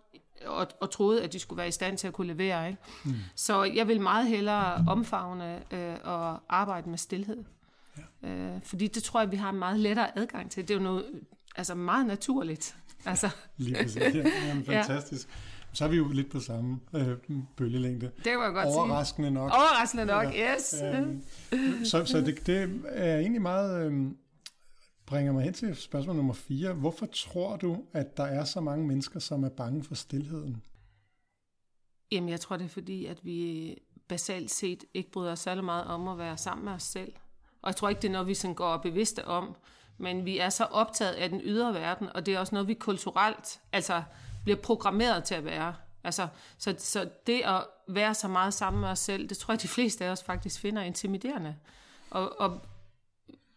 og, 0.47 0.67
og 0.81 0.91
troede, 0.91 1.23
at 1.23 1.33
de 1.33 1.39
skulle 1.39 1.59
være 1.59 1.69
i 1.69 1.73
stand 1.73 1.99
til 1.99 2.07
at 2.07 2.13
kunne 2.13 2.27
levere. 2.27 2.69
Ikke? 2.69 2.81
Mm. 3.05 3.15
Så 3.35 3.65
jeg 3.65 3.89
vil 3.89 4.01
meget 4.01 4.29
hellere 4.29 4.85
omfavne 4.89 5.63
øh, 5.71 5.97
og 6.05 6.41
arbejde 6.49 6.91
med 6.91 6.99
stillhed. 6.99 7.45
Ja. 8.23 8.29
Øh, 8.29 8.61
fordi 8.65 8.87
det 8.87 9.03
tror 9.03 9.21
jeg, 9.21 9.31
vi 9.31 9.37
har 9.37 9.53
meget 9.53 9.81
lettere 9.81 10.19
adgang 10.19 10.51
til. 10.51 10.69
Det 10.69 10.75
er 10.75 10.79
jo 10.79 10.85
noget 10.85 11.05
altså 11.57 11.75
meget 11.75 12.07
naturligt. 12.07 12.77
Altså. 13.05 13.31
Lige 13.57 13.77
præcis. 13.83 13.97
Ja, 13.97 14.31
jamen, 14.49 14.65
fantastisk. 14.75 15.29
Ja. 15.29 15.35
Så 15.73 15.85
er 15.85 15.89
vi 15.89 15.97
jo 15.97 16.09
lidt 16.09 16.31
på 16.31 16.41
samme 16.41 16.81
øh, 16.95 17.17
bølgelængde. 17.57 18.11
Det 18.25 18.33
var 18.39 18.51
godt 18.51 18.67
Overraskende 18.67 19.27
sige. 19.27 19.35
nok. 19.35 19.53
Overraskende 19.55 20.05
nok, 20.05 20.25
ja. 20.35 20.55
yes. 20.55 20.75
Øhm, 20.95 21.23
så 21.85 22.05
så 22.05 22.21
det, 22.21 22.47
det 22.47 22.83
er 22.85 23.19
egentlig 23.19 23.43
meget... 23.43 23.87
Øh, 23.93 24.07
bringer 25.13 25.33
mig 25.33 25.45
hen 25.45 25.53
til 25.53 25.77
spørgsmål 25.77 26.17
nummer 26.17 26.35
4. 26.35 26.73
Hvorfor 26.73 27.07
tror 27.07 27.57
du, 27.57 27.85
at 27.93 28.17
der 28.17 28.25
er 28.25 28.45
så 28.45 28.61
mange 28.61 28.87
mennesker, 28.87 29.21
som 29.21 29.45
er 29.45 29.49
bange 29.49 29.85
for 29.85 29.95
stillheden? 29.95 30.63
Jamen, 32.13 32.29
jeg 32.29 32.41
tror, 32.41 32.57
det 32.57 32.65
er 32.65 32.69
fordi, 32.69 33.07
at 33.07 33.25
vi 33.25 33.77
basalt 34.09 34.51
set 34.51 34.85
ikke 34.95 35.11
bryder 35.11 35.33
os 35.33 35.39
særlig 35.39 35.65
meget 35.65 35.85
om 35.85 36.09
at 36.09 36.19
være 36.19 36.37
sammen 36.37 36.65
med 36.65 36.73
os 36.73 36.83
selv. 36.83 37.13
Og 37.63 37.69
jeg 37.69 37.77
tror 37.77 37.89
ikke, 37.89 38.03
det 38.03 38.09
er 38.09 38.13
noget, 38.13 38.27
vi 38.27 38.35
sådan 38.35 38.55
går 38.55 38.77
bevidste 38.77 39.25
om. 39.25 39.57
Men 39.99 40.25
vi 40.25 40.39
er 40.39 40.49
så 40.49 40.65
optaget 40.65 41.13
af 41.13 41.29
den 41.29 41.41
ydre 41.45 41.75
verden, 41.75 42.09
og 42.15 42.27
det 42.27 42.35
er 42.35 42.39
også 42.39 42.55
noget, 42.55 42.69
vi 42.69 42.75
kulturelt 42.75 43.61
altså, 43.73 44.03
bliver 44.45 44.59
programmeret 44.59 45.25
til 45.25 45.35
at 45.35 45.45
være. 45.45 45.75
Altså, 46.05 46.29
så, 46.59 46.75
så 46.79 47.11
det 47.27 47.43
at 47.45 47.65
være 47.89 48.15
så 48.15 48.29
meget 48.29 48.55
sammen 48.55 48.81
med 48.81 48.89
os 48.89 48.99
selv, 48.99 49.29
det 49.29 49.39
tror 49.39 49.55
jeg, 49.55 49.63
de 49.63 49.69
fleste 49.69 50.05
af 50.05 50.11
os 50.11 50.23
faktisk 50.23 50.61
finder 50.61 50.83
intimiderende. 50.83 51.57
Og, 52.11 52.41
og 52.41 52.61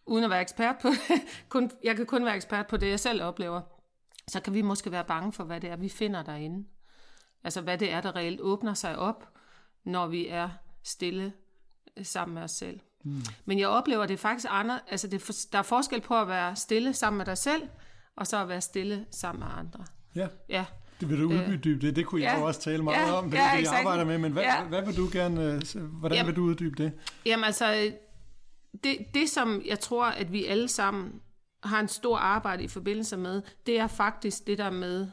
uden 0.06 0.24
at 0.24 0.30
være 0.30 0.40
ekspert 0.40 0.76
på 0.82 0.88
det, 0.88 1.22
kun, 1.48 1.70
jeg 1.84 1.96
kan 1.96 2.06
kun 2.06 2.24
være 2.24 2.36
ekspert 2.36 2.66
på 2.66 2.76
det, 2.76 2.90
jeg 2.90 3.00
selv 3.00 3.22
oplever, 3.22 3.60
så 4.28 4.40
kan 4.40 4.54
vi 4.54 4.62
måske 4.62 4.92
være 4.92 5.04
bange 5.04 5.32
for, 5.32 5.44
hvad 5.44 5.60
det 5.60 5.70
er, 5.70 5.76
vi 5.76 5.88
finder 5.88 6.22
derinde. 6.22 6.68
Altså, 7.44 7.60
hvad 7.60 7.78
det 7.78 7.92
er, 7.92 8.00
der 8.00 8.16
reelt 8.16 8.40
åbner 8.40 8.74
sig 8.74 8.98
op, 8.98 9.28
når 9.84 10.06
vi 10.06 10.28
er 10.28 10.48
stille 10.82 11.32
sammen 12.02 12.34
med 12.34 12.42
os 12.42 12.50
selv. 12.50 12.80
Mm. 13.04 13.22
Men 13.44 13.58
jeg 13.58 13.68
oplever, 13.68 14.06
det 14.06 14.18
faktisk 14.18 14.46
andre, 14.50 14.80
altså 14.88 15.08
det, 15.08 15.48
der 15.52 15.58
er 15.58 15.62
forskel 15.62 16.00
på 16.00 16.20
at 16.20 16.28
være 16.28 16.56
stille 16.56 16.94
sammen 16.94 17.18
med 17.18 17.26
dig 17.26 17.38
selv, 17.38 17.62
og 18.16 18.26
så 18.26 18.42
at 18.42 18.48
være 18.48 18.60
stille 18.60 19.06
sammen 19.10 19.40
med 19.40 19.48
andre. 19.58 19.84
Ja. 20.14 20.28
ja. 20.48 20.64
Det 21.00 21.10
vil 21.10 21.20
du 21.20 21.32
øh, 21.32 21.50
uddybe 21.50 21.86
det. 21.86 21.96
Det 21.96 22.06
kunne 22.06 22.22
jeg 22.22 22.36
ja, 22.38 22.44
også 22.44 22.60
tale 22.60 22.82
meget 22.82 23.06
ja, 23.06 23.12
om. 23.12 23.30
Det 23.30 23.40
er 23.40 23.50
ja, 23.52 23.56
det, 23.56 23.64
jeg 23.64 23.78
arbejder 23.78 24.04
med. 24.04 24.18
Men 24.18 24.32
hvad, 24.32 24.42
ja. 24.42 24.64
hvad 24.64 24.82
vil 24.82 24.96
du 24.96 25.08
gerne, 25.12 25.60
øh, 25.76 25.82
hvordan 25.82 26.16
jamen, 26.16 26.26
vil 26.26 26.36
du 26.36 26.42
uddybe 26.42 26.82
det? 26.82 26.92
Jamen 27.26 27.44
altså, 27.44 27.92
det, 28.84 28.98
det 29.14 29.30
som 29.30 29.62
jeg 29.66 29.80
tror, 29.80 30.04
at 30.04 30.32
vi 30.32 30.44
alle 30.44 30.68
sammen 30.68 31.20
har 31.62 31.80
en 31.80 31.88
stor 31.88 32.16
arbejde 32.16 32.64
i 32.64 32.68
forbindelse 32.68 33.16
med, 33.16 33.42
det 33.66 33.78
er 33.78 33.86
faktisk 33.86 34.46
det 34.46 34.58
der 34.58 34.70
med, 34.70 35.08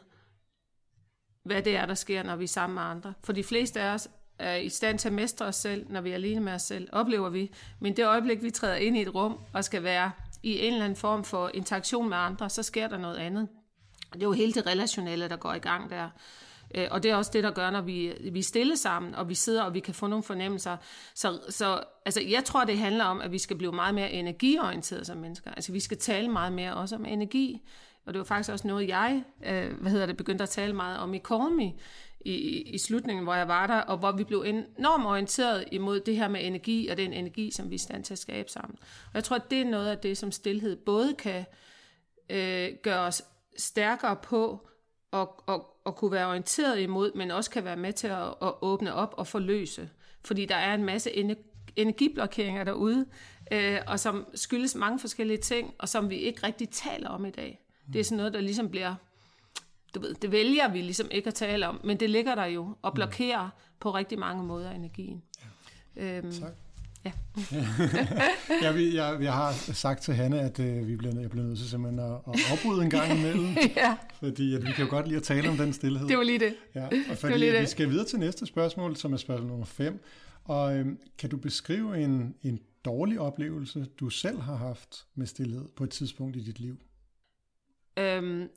hvad 1.44 1.62
det 1.62 1.76
er, 1.76 1.86
der 1.86 1.94
sker, 1.94 2.24
når 2.24 2.36
vi 2.36 2.44
er 2.44 2.48
sammen 2.48 2.76
med 2.76 2.84
andre. 2.84 3.14
For 3.24 3.34
de 3.34 3.44
fleste 3.44 3.82
af 3.82 3.94
os 3.94 4.10
er 4.40 4.56
i 4.56 4.70
stand 4.70 5.00
til 5.00 5.08
at 5.08 5.14
mestre 5.14 5.46
os 5.46 5.56
selv, 5.56 5.86
når 5.90 6.02
vi 6.02 6.10
er 6.10 6.14
alene 6.14 6.42
med 6.42 6.54
os 6.54 6.62
selv, 6.62 6.90
oplever 6.92 7.30
vi. 7.30 7.52
Men 7.80 7.98
det 7.98 8.06
øjeblik, 8.06 8.44
vi 8.44 8.52
træder 8.52 8.76
ind 8.76 8.98
i 8.98 9.02
et 9.02 9.16
rum 9.16 9.40
og 9.54 9.64
skal 9.64 9.84
være 9.84 10.12
i 10.44 10.60
en 10.60 10.74
eller 10.74 10.86
anden 10.86 10.98
form 10.98 11.24
for 11.24 11.52
interaktion 11.54 12.10
med 12.10 12.18
andre, 12.18 12.50
så 12.50 12.64
sker 12.64 12.88
der 12.88 12.98
noget 12.98 13.18
andet. 13.18 13.48
Det 14.14 14.20
er 14.22 14.26
jo 14.26 14.32
hele 14.32 14.54
det 14.54 14.66
relationelle, 14.66 15.30
der 15.30 15.36
går 15.36 15.54
i 15.54 15.60
gang 15.60 15.90
der. 15.90 16.10
Øh, 16.74 16.88
og 16.92 17.04
det 17.04 17.12
er 17.12 17.16
også 17.16 17.32
det, 17.34 17.44
der 17.44 17.52
gør, 17.52 17.70
når 17.70 17.82
vi, 17.82 18.14
vi 18.32 18.40
er 18.40 18.44
stille 18.44 18.78
sammen, 18.78 19.16
og 19.16 19.30
vi 19.30 19.36
sidder, 19.36 19.64
og 19.64 19.74
vi 19.74 19.80
kan 19.80 19.94
få 19.94 20.08
nogle 20.08 20.24
fornemmelser. 20.24 20.78
Så, 21.16 21.40
så 21.50 21.84
altså, 22.06 22.22
jeg 22.22 22.44
tror, 22.44 22.64
det 22.64 22.78
handler 22.78 23.06
om, 23.06 23.22
at 23.22 23.32
vi 23.32 23.38
skal 23.38 23.58
blive 23.58 23.72
meget 23.72 23.96
mere 23.96 24.12
energiorienterede 24.12 25.06
som 25.06 25.18
mennesker. 25.18 25.52
Altså, 25.52 25.72
vi 25.72 25.80
skal 25.80 25.98
tale 25.98 26.30
meget 26.30 26.54
mere 26.54 26.74
også 26.74 26.96
om 26.96 27.06
energi. 27.06 27.62
Og 28.06 28.14
det 28.14 28.20
var 28.20 28.26
faktisk 28.26 28.52
også 28.52 28.68
noget, 28.68 28.88
jeg 28.88 29.24
øh, 29.46 29.82
hvad 29.82 29.92
hedder 29.92 30.06
det, 30.06 30.18
begyndte 30.18 30.44
at 30.44 30.50
tale 30.50 30.74
meget 30.74 30.98
om 30.98 31.14
i 31.14 31.20
Call 31.20 31.56
Me, 31.56 31.74
i, 32.26 32.62
i 32.62 32.78
slutningen, 32.78 33.24
hvor 33.24 33.34
jeg 33.34 33.48
var 33.48 33.68
der, 33.68 33.80
og 33.80 33.98
hvor 33.98 34.12
vi 34.12 34.24
blev 34.24 34.44
enormt 34.48 35.06
orienteret 35.06 35.66
imod 35.72 36.00
det 36.00 36.16
her 36.16 36.28
med 36.28 36.40
energi, 36.44 36.88
og 36.88 36.98
den 36.98 37.14
energi, 37.14 37.52
som 37.52 37.70
vi 37.70 37.76
er 37.76 37.76
i 37.76 37.78
stand 37.78 38.04
til 38.04 38.14
at 38.14 38.18
skabe 38.18 38.50
sammen. 38.52 38.78
Og 39.06 39.12
jeg 39.14 39.24
tror, 39.24 39.36
at 39.36 39.52
det 39.52 39.62
er 39.62 39.66
noget 39.66 39.88
af 39.88 39.98
det, 39.98 40.18
som 40.18 40.32
stillhed 40.32 40.76
både 40.76 41.14
kan 41.14 41.46
øh, 42.30 42.70
gøre 42.84 43.00
os 43.00 43.24
stærkere 43.58 44.16
på, 44.16 44.68
og, 45.14 45.44
og, 45.46 45.78
og 45.86 45.96
kunne 45.96 46.12
være 46.12 46.28
orienteret 46.28 46.80
imod, 46.80 47.12
men 47.16 47.32
også 47.32 47.50
kan 47.50 47.64
være 47.64 47.78
med 47.78 47.94
til 47.94 48.08
at, 48.08 48.28
at 48.42 48.54
åbne 48.62 48.94
op 48.94 49.14
og 49.18 49.28
forløse. 49.28 49.90
Fordi 50.26 50.46
der 50.46 50.56
er 50.56 50.74
en 50.74 50.84
masse 50.84 51.10
energiblokeringer 51.76 52.64
derude, 52.64 53.06
øh, 53.52 53.80
og 53.88 54.00
som 54.00 54.28
skyldes 54.36 54.76
mange 54.76 55.00
forskellige 55.00 55.38
ting, 55.38 55.74
og 55.80 55.90
som 55.90 56.10
vi 56.10 56.16
ikke 56.16 56.48
rigtig 56.48 56.70
taler 56.70 57.10
om 57.10 57.26
i 57.26 57.30
dag. 57.30 57.60
Det 57.94 58.00
er 58.00 58.04
sådan 58.04 58.18
noget, 58.18 58.34
der 58.34 58.42
ligesom 58.42 58.70
bliver, 58.70 58.96
du 59.96 60.00
ved, 60.00 60.14
det 60.14 60.32
vælger 60.32 60.72
vi 60.72 60.82
ligesom 60.82 61.08
ikke 61.12 61.28
at 61.28 61.34
tale 61.34 61.68
om, 61.68 61.82
men 61.84 62.00
det 62.00 62.10
ligger 62.10 62.36
der 62.36 62.46
jo 62.46 62.76
og 62.82 62.94
blokerer 62.94 63.50
på 63.80 63.94
rigtig 63.94 64.20
mange 64.20 64.44
måder 64.44 64.72
energien. 64.72 65.24
Ja. 65.96 66.18
Øhm, 66.18 66.32
tak. 66.32 66.52
Ja. 67.06 67.12
ja, 68.64 68.72
vi, 68.72 68.96
jeg, 68.96 69.18
jeg 69.22 69.34
har 69.34 69.52
sagt 69.74 70.04
til 70.04 70.14
Hanne, 70.14 70.42
at 70.42 70.60
øh, 70.60 70.88
vi 70.88 70.96
bliver, 70.96 71.20
jeg 71.22 71.30
bliver 71.30 71.46
nødt 71.46 71.58
til 71.58 71.70
simpelthen 71.70 72.00
at, 72.00 72.12
at 72.12 72.40
afbryde 72.52 72.84
en 72.84 72.90
gang 72.90 73.20
imellem. 73.20 73.46
ja. 73.76 73.98
Fordi 74.20 74.56
at 74.56 74.68
vi 74.68 74.72
kan 74.72 74.86
jo 74.86 74.90
godt 74.90 75.08
lide 75.08 75.18
at 75.18 75.24
tale 75.24 75.50
om 75.50 75.58
den 75.58 75.74
stillhed. 75.74 76.08
Det 76.08 76.18
var 76.18 76.24
lige 76.24 76.40
det. 76.40 76.56
Ja, 76.76 76.86
og 76.86 77.18
fordi 77.18 77.34
det 77.34 77.40
lige 77.40 77.52
det. 77.52 77.62
vi 77.62 77.66
skal 77.66 77.90
videre 77.90 78.06
til 78.06 78.20
næste 78.20 78.46
spørgsmål, 78.46 78.96
som 78.96 79.14
er 79.14 79.18
spørgsmål 79.18 79.50
nummer 79.50 79.66
5. 79.66 80.04
Og 80.44 80.78
øh, 80.78 80.86
kan 81.18 81.30
du 81.30 81.38
beskrive 81.38 81.98
en, 82.04 82.36
en 82.44 82.60
dårlig 82.86 83.20
oplevelse, 83.20 83.86
du 84.00 84.10
selv 84.10 84.42
har 84.42 84.56
haft 84.56 85.06
med 85.16 85.28
stillhed 85.28 85.66
på 85.76 85.84
et 85.84 85.90
tidspunkt 85.90 86.36
i 86.36 86.40
dit 86.40 86.60
liv? 86.60 86.78
Øhm, 87.98 88.50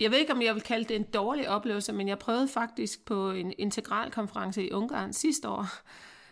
jeg 0.00 0.10
ved 0.10 0.18
ikke, 0.18 0.32
om 0.32 0.42
jeg 0.42 0.54
vil 0.54 0.62
kalde 0.62 0.84
det 0.84 0.96
en 0.96 1.06
dårlig 1.14 1.48
oplevelse, 1.48 1.92
men 1.92 2.08
jeg 2.08 2.18
prøvede 2.18 2.48
faktisk 2.48 3.04
på 3.04 3.30
en 3.30 3.52
integralkonference 3.58 4.66
i 4.66 4.70
Ungarn 4.70 5.12
sidste 5.12 5.48
år, 5.48 5.66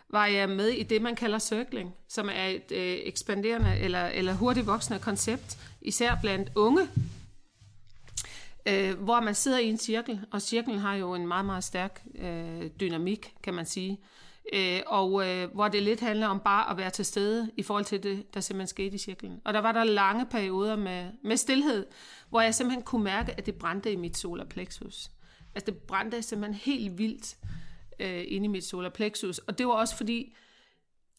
var 0.09 0.25
jeg 0.25 0.49
med 0.49 0.67
i 0.67 0.83
det, 0.83 1.01
man 1.01 1.15
kalder 1.15 1.39
circling, 1.39 1.93
som 2.07 2.29
er 2.29 2.45
et 2.45 2.71
øh, 2.71 2.97
ekspanderende 3.03 3.77
eller, 3.77 4.05
eller 4.05 4.33
hurtigt 4.33 4.67
voksende 4.67 4.99
koncept, 4.99 5.57
især 5.81 6.17
blandt 6.21 6.51
unge. 6.55 6.87
øh, 8.65 8.99
hvor 8.99 9.19
man 9.19 9.35
sidder 9.35 9.59
i 9.59 9.69
en 9.69 9.77
cirkel, 9.77 10.19
og 10.31 10.41
cirklen 10.41 10.79
har 10.79 10.95
jo 10.95 11.13
en 11.13 11.27
meget, 11.27 11.45
meget 11.45 11.63
stærk 11.63 12.01
øh, 12.15 12.69
dynamik, 12.79 13.33
kan 13.43 13.53
man 13.53 13.65
sige. 13.65 13.99
Øh, 14.53 14.81
og 14.87 15.27
øh, 15.27 15.53
hvor 15.53 15.67
det 15.67 15.83
lidt 15.83 15.99
handler 15.99 16.27
om 16.27 16.39
bare 16.39 16.71
at 16.71 16.77
være 16.77 16.89
til 16.89 17.05
stede 17.05 17.51
i 17.57 17.63
forhold 17.63 17.85
til 17.85 18.03
det, 18.03 18.33
der 18.33 18.39
simpelthen 18.39 18.67
skete 18.67 18.95
i 18.95 18.97
cirklen. 18.97 19.41
Og 19.45 19.53
der 19.53 19.59
var 19.59 19.71
der 19.71 19.83
lange 19.83 20.25
perioder 20.25 20.75
med, 20.75 21.11
med 21.23 21.37
stillhed, 21.37 21.85
hvor 22.29 22.41
jeg 22.41 22.55
simpelthen 22.55 22.83
kunne 22.83 23.03
mærke, 23.03 23.33
at 23.37 23.45
det 23.45 23.55
brændte 23.55 23.91
i 23.91 23.95
mit 23.95 24.17
solar 24.17 24.45
plexus. 24.45 25.11
Altså 25.55 25.71
det 25.71 25.77
brændte 25.77 26.21
simpelthen 26.21 26.61
helt 26.73 26.97
vildt 26.97 27.37
øh, 27.99 28.23
inde 28.27 28.45
i 28.45 28.47
mit 28.47 28.63
solar 28.63 28.89
plexus. 28.89 29.37
Og 29.37 29.57
det 29.57 29.67
var 29.67 29.73
også 29.73 29.97
fordi, 29.97 30.35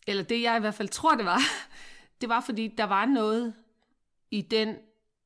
eller 0.06 0.22
det 0.22 0.42
jeg 0.42 0.56
i 0.56 0.60
hvert 0.60 0.74
fald 0.74 0.88
tror 0.88 1.14
det 1.14 1.24
var, 1.24 1.40
det 2.20 2.28
var 2.28 2.40
fordi 2.40 2.68
der 2.68 2.84
var 2.84 3.06
noget 3.06 3.54
i 4.30 4.40
den 4.40 4.76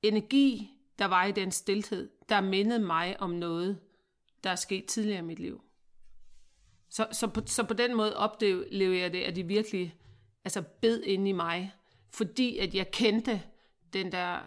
energi, 0.03 0.71
der 0.99 1.05
var 1.05 1.25
i 1.25 1.33
den 1.33 1.51
stilhed, 1.51 2.11
der 2.29 2.41
mindede 2.41 2.79
mig 2.79 3.21
om 3.21 3.31
noget, 3.31 3.81
der 4.45 4.51
er 4.51 4.57
sket 4.57 4.87
tidligere 4.87 5.19
i 5.19 5.23
mit 5.23 5.39
liv. 5.39 5.61
Så, 6.89 7.07
så, 7.13 7.27
på, 7.27 7.41
så 7.47 7.65
på 7.65 7.75
den 7.75 7.97
måde 7.97 8.17
oplevede 8.17 8.99
jeg 8.99 9.13
det, 9.13 9.23
at 9.23 9.37
de 9.37 9.43
virkelig 9.43 9.95
altså 10.45 10.63
bed 10.63 11.03
ind 11.03 11.29
i 11.29 11.33
mig, 11.33 11.75
fordi 12.11 12.59
at 12.59 12.75
jeg 12.75 12.91
kendte 12.91 13.43
den 13.93 14.13
der 14.13 14.39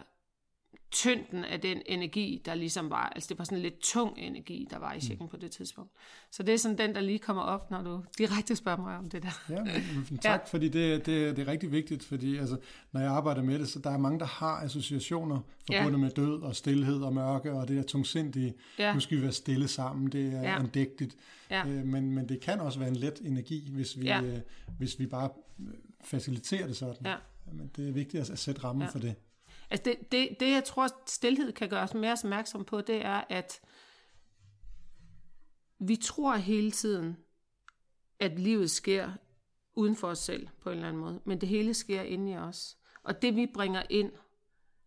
tyngden 0.90 1.44
af 1.44 1.60
den 1.60 1.82
energi, 1.86 2.42
der 2.44 2.54
ligesom 2.54 2.90
var, 2.90 3.12
altså 3.14 3.28
det 3.28 3.38
var 3.38 3.44
sådan 3.44 3.58
en 3.58 3.62
lidt 3.62 3.78
tung 3.80 4.18
energi, 4.18 4.66
der 4.70 4.78
var 4.78 4.94
i 4.94 5.00
cirklen 5.00 5.24
mm. 5.24 5.28
på 5.28 5.36
det 5.36 5.50
tidspunkt. 5.50 5.92
Så 6.30 6.42
det 6.42 6.54
er 6.54 6.58
sådan 6.58 6.78
den, 6.78 6.94
der 6.94 7.00
lige 7.00 7.18
kommer 7.18 7.42
op, 7.42 7.70
når 7.70 7.82
du 7.82 8.04
direkte 8.18 8.56
spørger 8.56 8.82
mig 8.82 8.96
om 8.96 9.10
det 9.10 9.22
der. 9.22 9.42
Ja, 9.50 9.64
men, 9.64 10.18
tak, 10.22 10.40
ja. 10.40 10.44
fordi 10.50 10.68
det, 10.68 11.06
det, 11.06 11.36
det 11.36 11.48
er 11.48 11.52
rigtig 11.52 11.72
vigtigt, 11.72 12.04
fordi 12.04 12.36
altså, 12.36 12.56
når 12.92 13.00
jeg 13.00 13.10
arbejder 13.10 13.42
med 13.42 13.58
det, 13.58 13.68
så 13.68 13.78
der 13.78 13.90
er 13.90 13.98
mange, 13.98 14.18
der 14.18 14.26
har 14.26 14.60
associationer 14.60 15.40
forbundet 15.66 15.98
ja. 15.98 16.04
med 16.04 16.10
død 16.10 16.42
og 16.42 16.56
stillhed 16.56 17.02
og 17.02 17.14
mørke, 17.14 17.52
og 17.52 17.68
det 17.68 17.78
er 17.78 17.82
tungsindige, 17.82 18.54
ja. 18.78 18.94
nu 18.94 19.00
skal 19.00 19.16
vi 19.16 19.22
være 19.22 19.32
stille 19.32 19.68
sammen, 19.68 20.12
det 20.12 20.34
er 20.34 20.42
ja. 20.42 20.58
andægtigt, 20.58 21.16
ja. 21.50 21.66
Øh, 21.66 21.84
men, 21.84 22.12
men 22.12 22.28
det 22.28 22.40
kan 22.40 22.60
også 22.60 22.78
være 22.78 22.88
en 22.88 22.96
let 22.96 23.20
energi, 23.24 23.70
hvis 23.72 24.00
vi, 24.00 24.04
ja. 24.04 24.22
øh, 24.22 24.38
hvis 24.78 24.98
vi 24.98 25.06
bare 25.06 25.30
øh, 25.60 25.66
faciliterer 26.04 26.66
det 26.66 26.76
sådan. 26.76 27.06
Ja. 27.06 27.14
Men 27.52 27.70
det 27.76 27.88
er 27.88 27.92
vigtigt 27.92 28.30
at 28.30 28.38
sætte 28.38 28.64
rammen 28.64 28.82
ja. 28.82 28.88
for 28.88 28.98
det. 28.98 29.14
Altså 29.70 29.82
det, 29.84 30.12
det, 30.12 30.36
det, 30.40 30.50
jeg 30.50 30.64
tror, 30.64 30.88
stillhed 31.06 31.52
kan 31.52 31.68
gøre 31.68 31.82
os 31.82 31.94
mere 31.94 32.16
opmærksom 32.24 32.64
på, 32.64 32.80
det 32.80 33.04
er, 33.04 33.24
at 33.28 33.60
vi 35.78 35.96
tror 35.96 36.36
hele 36.36 36.70
tiden, 36.70 37.16
at 38.20 38.38
livet 38.38 38.70
sker 38.70 39.12
uden 39.74 39.96
for 39.96 40.08
os 40.08 40.18
selv 40.18 40.48
på 40.60 40.70
en 40.70 40.76
eller 40.76 40.88
anden 40.88 41.00
måde, 41.00 41.20
men 41.24 41.40
det 41.40 41.48
hele 41.48 41.74
sker 41.74 42.02
inde 42.02 42.32
i 42.32 42.36
os. 42.36 42.76
Og 43.02 43.22
det 43.22 43.36
vi 43.36 43.46
bringer 43.54 43.82
ind, 43.90 44.12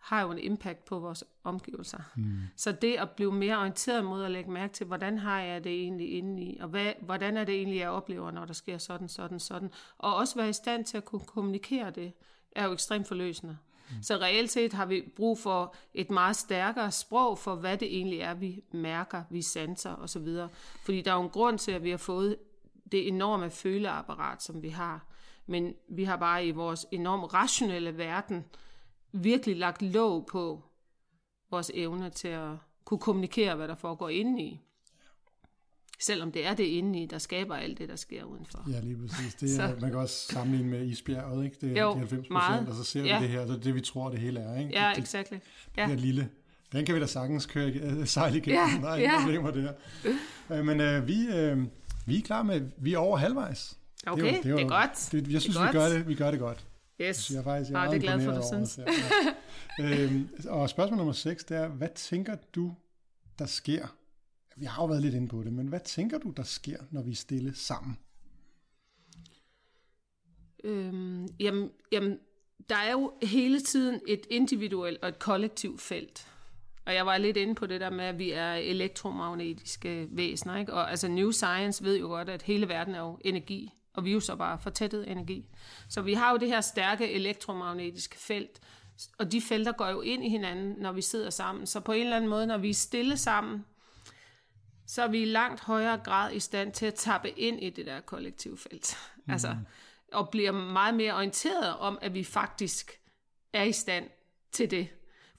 har 0.01 0.21
jo 0.21 0.31
en 0.31 0.37
impact 0.37 0.85
på 0.85 0.99
vores 0.99 1.23
omgivelser. 1.43 1.99
Mm. 2.15 2.39
Så 2.55 2.71
det 2.71 2.95
at 2.95 3.09
blive 3.11 3.33
mere 3.33 3.57
orienteret 3.57 4.05
mod 4.05 4.23
at 4.23 4.31
lægge 4.31 4.51
mærke 4.51 4.73
til, 4.73 4.87
hvordan 4.87 5.17
har 5.17 5.41
jeg 5.41 5.63
det 5.63 5.71
egentlig 5.71 6.11
inde 6.11 6.43
i, 6.43 6.57
og 6.57 6.67
hvad, 6.67 6.93
hvordan 7.01 7.37
er 7.37 7.43
det 7.43 7.55
egentlig, 7.55 7.79
jeg 7.79 7.89
oplever, 7.89 8.31
når 8.31 8.45
der 8.45 8.53
sker 8.53 8.77
sådan, 8.77 9.09
sådan, 9.09 9.39
sådan, 9.39 9.71
og 9.97 10.15
også 10.15 10.35
være 10.35 10.49
i 10.49 10.53
stand 10.53 10.85
til 10.85 10.97
at 10.97 11.05
kunne 11.05 11.25
kommunikere 11.25 11.89
det, 11.89 12.13
er 12.55 12.65
jo 12.65 12.73
ekstremt 12.73 13.07
forløsende. 13.07 13.57
Mm. 13.91 14.03
Så 14.03 14.17
reelt 14.17 14.51
set 14.51 14.73
har 14.73 14.85
vi 14.85 15.11
brug 15.15 15.39
for 15.39 15.75
et 15.93 16.11
meget 16.11 16.35
stærkere 16.35 16.91
sprog 16.91 17.37
for, 17.37 17.55
hvad 17.55 17.77
det 17.77 17.97
egentlig 17.97 18.19
er, 18.19 18.33
vi 18.33 18.63
mærker, 18.71 19.23
vi 19.29 19.41
sanser 19.41 19.95
osv. 19.95 20.27
Fordi 20.83 21.01
der 21.01 21.11
er 21.11 21.15
jo 21.15 21.23
en 21.23 21.29
grund 21.29 21.59
til, 21.59 21.71
at 21.71 21.83
vi 21.83 21.89
har 21.89 21.97
fået 21.97 22.37
det 22.91 23.07
enorme 23.07 23.49
føleapparat, 23.49 24.43
som 24.43 24.61
vi 24.61 24.69
har. 24.69 25.05
Men 25.45 25.73
vi 25.89 26.03
har 26.03 26.17
bare 26.17 26.45
i 26.45 26.51
vores 26.51 26.85
enormt 26.91 27.33
rationelle 27.33 27.97
verden 27.97 28.45
virkelig 29.11 29.57
lagt 29.57 29.81
låg 29.81 30.25
på 30.25 30.63
vores 31.51 31.71
evne 31.73 32.09
til 32.09 32.27
at 32.27 32.51
kunne 32.85 32.99
kommunikere, 32.99 33.55
hvad 33.55 33.67
der 33.67 33.75
foregår 33.75 34.09
indeni. 34.09 34.61
Selvom 36.01 36.31
det 36.31 36.45
er 36.45 36.53
det 36.53 36.63
indeni, 36.63 37.05
der 37.05 37.17
skaber 37.17 37.55
alt 37.55 37.77
det, 37.77 37.89
der 37.89 37.95
sker 37.95 38.23
udenfor. 38.23 38.65
Ja, 38.71 38.79
lige 38.79 38.97
præcis. 39.07 39.35
Det 39.35 39.59
er, 39.59 39.79
man 39.79 39.89
kan 39.89 39.99
også 39.99 40.27
sammenligne 40.27 40.69
med 40.71 40.85
isbjerget, 40.85 41.45
ikke? 41.45 41.57
Det 41.61 41.77
er 41.77 41.81
jo, 41.81 41.93
de 41.93 41.97
90 41.97 42.27
procent, 42.27 42.69
og 42.69 42.75
så 42.75 42.83
ser 42.83 43.03
ja. 43.03 43.19
vi 43.19 43.25
det 43.25 43.31
her, 43.31 43.45
så 43.47 43.53
det 43.53 43.59
er 43.59 43.63
det, 43.63 43.75
vi 43.75 43.81
tror, 43.81 44.09
det 44.09 44.19
hele 44.19 44.39
er. 44.39 44.59
Ikke? 44.59 44.71
Ja, 44.79 44.91
det, 44.95 45.01
exactly. 45.03 45.37
Ja. 45.77 45.87
Det 45.87 45.99
lille, 45.99 46.29
den 46.71 46.85
kan 46.85 46.95
vi 46.95 46.99
da 46.99 47.05
sagtens 47.05 47.45
køre, 47.45 47.97
uh, 47.99 48.05
sejle 48.05 48.37
igennem. 48.37 48.59
Ja, 48.59 48.81
Der 48.81 48.89
er 48.89 48.95
ingen 48.95 49.11
ja. 49.11 49.21
problemer 49.21 49.51
der. 49.51 49.73
Uh, 50.49 50.65
men 50.65 50.79
uh, 50.79 51.07
vi, 51.07 51.27
uh, 51.27 51.63
vi 52.05 52.17
er 52.17 52.21
klar 52.25 52.43
med, 52.43 52.61
vi 52.77 52.93
er 52.93 52.97
over 52.97 53.17
halvvejs. 53.17 53.77
Okay, 54.07 54.23
det 54.23 54.29
er, 54.29 54.33
jo, 54.33 54.41
det 54.43 54.51
er, 54.51 54.55
det 54.55 54.63
er 54.63 54.69
godt. 54.69 55.09
Det, 55.11 55.33
jeg 55.33 55.41
synes, 55.41 55.57
det 55.57 55.67
vi, 55.67 55.71
gør 55.71 55.89
det, 55.89 56.07
vi 56.07 56.15
gør 56.15 56.31
det 56.31 56.39
godt. 56.39 56.65
Yes. 57.01 57.31
Jeg 57.31 57.37
er 57.37 57.43
faktisk 57.43 57.71
jeg 57.71 57.77
er, 57.77 57.87
ah, 57.87 57.93
det 57.93 57.97
er 57.97 58.01
glad 58.01 58.25
for, 58.25 58.31
du 58.31 58.43
synes. 58.53 58.79
Ja. 59.79 60.03
øhm, 60.03 60.29
og 60.47 60.69
spørgsmål 60.69 60.97
nummer 60.97 61.13
6, 61.13 61.43
det 61.43 61.57
er, 61.57 61.67
hvad 61.67 61.87
tænker 61.95 62.35
du, 62.55 62.73
der 63.39 63.45
sker 63.45 63.87
vi 64.61 64.65
har 64.65 64.83
jo 64.83 64.87
været 64.87 65.01
lidt 65.01 65.13
inde 65.13 65.27
på 65.27 65.43
det, 65.43 65.53
men 65.53 65.67
hvad 65.67 65.79
tænker 65.79 66.17
du, 66.17 66.33
der 66.37 66.43
sker, 66.43 66.77
når 66.91 67.01
vi 67.01 67.11
er 67.11 67.15
stille 67.15 67.55
sammen? 67.55 67.97
Øhm, 70.63 71.27
jamen, 71.39 71.69
jamen, 71.91 72.19
der 72.69 72.75
er 72.75 72.91
jo 72.91 73.13
hele 73.23 73.59
tiden 73.59 74.01
et 74.07 74.27
individuelt 74.29 74.99
og 75.01 75.09
et 75.09 75.19
kollektivt 75.19 75.81
felt. 75.81 76.27
Og 76.85 76.93
jeg 76.93 77.05
var 77.05 77.17
lidt 77.17 77.37
inde 77.37 77.55
på 77.55 77.65
det 77.65 77.81
der 77.81 77.89
med, 77.89 78.05
at 78.05 78.19
vi 78.19 78.31
er 78.31 78.53
elektromagnetiske 78.53 80.07
væsener. 80.11 80.57
Ikke? 80.57 80.73
Og 80.73 80.89
altså 80.89 81.07
New 81.07 81.31
Science 81.31 81.83
ved 81.83 81.99
jo 81.99 82.07
godt, 82.07 82.29
at 82.29 82.41
hele 82.41 82.69
verden 82.69 82.95
er 82.95 82.99
jo 82.99 83.19
energi, 83.21 83.73
og 83.93 84.05
vi 84.05 84.09
er 84.09 84.13
jo 84.13 84.19
så 84.19 84.35
bare 84.35 84.59
fortættet 84.59 85.11
energi. 85.11 85.49
Så 85.89 86.01
vi 86.01 86.13
har 86.13 86.31
jo 86.31 86.37
det 86.37 86.47
her 86.47 86.61
stærke 86.61 87.11
elektromagnetiske 87.11 88.17
felt, 88.17 88.59
og 89.17 89.31
de 89.31 89.41
felter 89.41 89.71
går 89.71 89.87
jo 89.87 90.01
ind 90.01 90.25
i 90.25 90.29
hinanden, 90.29 90.75
når 90.79 90.91
vi 90.91 91.01
sidder 91.01 91.29
sammen. 91.29 91.65
Så 91.65 91.79
på 91.79 91.91
en 91.91 92.01
eller 92.01 92.15
anden 92.15 92.29
måde, 92.29 92.47
når 92.47 92.57
vi 92.57 92.69
er 92.69 92.73
stille 92.73 93.17
sammen, 93.17 93.65
så 94.91 95.03
er 95.03 95.07
vi 95.07 95.21
i 95.21 95.25
langt 95.25 95.61
højere 95.61 95.97
grad 95.97 96.33
i 96.33 96.39
stand 96.39 96.73
til 96.73 96.85
at 96.85 96.93
tappe 96.93 97.29
ind 97.29 97.63
i 97.63 97.69
det 97.69 97.85
der 97.85 97.99
kollektive 97.99 98.57
felt. 98.57 98.97
Mm. 99.15 99.31
Altså, 99.31 99.55
og 100.11 100.29
bliver 100.29 100.51
meget 100.51 100.95
mere 100.95 101.13
orienteret 101.13 101.77
om, 101.77 101.99
at 102.01 102.13
vi 102.13 102.23
faktisk 102.23 102.99
er 103.53 103.63
i 103.63 103.71
stand 103.71 104.09
til 104.51 104.71
det. 104.71 104.87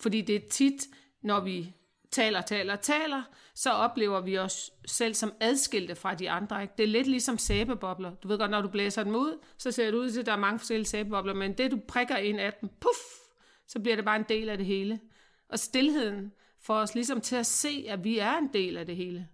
Fordi 0.00 0.20
det 0.20 0.36
er 0.36 0.48
tit, 0.50 0.86
når 1.22 1.40
vi 1.40 1.74
taler, 2.10 2.40
taler, 2.40 2.76
taler, 2.76 3.22
så 3.54 3.70
oplever 3.70 4.20
vi 4.20 4.38
os 4.38 4.70
selv 4.86 5.14
som 5.14 5.32
adskilte 5.40 5.94
fra 5.94 6.14
de 6.14 6.30
andre. 6.30 6.62
Ikke? 6.62 6.74
Det 6.78 6.84
er 6.84 6.88
lidt 6.88 7.06
ligesom 7.06 7.38
sæbebobler. 7.38 8.14
Du 8.14 8.28
ved 8.28 8.38
godt, 8.38 8.50
når 8.50 8.62
du 8.62 8.68
blæser 8.68 9.04
dem 9.04 9.14
ud, 9.14 9.38
så 9.58 9.70
ser 9.70 9.90
det 9.90 9.94
ud 9.94 10.10
til, 10.10 10.20
at 10.20 10.26
der 10.26 10.32
er 10.32 10.36
mange 10.36 10.58
forskellige 10.58 10.88
sæbebobler, 10.88 11.34
men 11.34 11.52
det 11.52 11.70
du 11.70 11.78
prikker 11.88 12.16
ind 12.16 12.40
af 12.40 12.52
dem, 12.52 12.68
puff, 12.80 12.98
så 13.66 13.80
bliver 13.80 13.96
det 13.96 14.04
bare 14.04 14.16
en 14.16 14.26
del 14.28 14.48
af 14.48 14.56
det 14.56 14.66
hele. 14.66 15.00
Og 15.48 15.58
stillheden 15.58 16.32
får 16.60 16.76
os 16.76 16.94
ligesom 16.94 17.20
til 17.20 17.36
at 17.36 17.46
se, 17.46 17.86
at 17.88 18.04
vi 18.04 18.18
er 18.18 18.38
en 18.38 18.50
del 18.52 18.76
af 18.76 18.86
det 18.86 18.96
hele. 18.96 19.28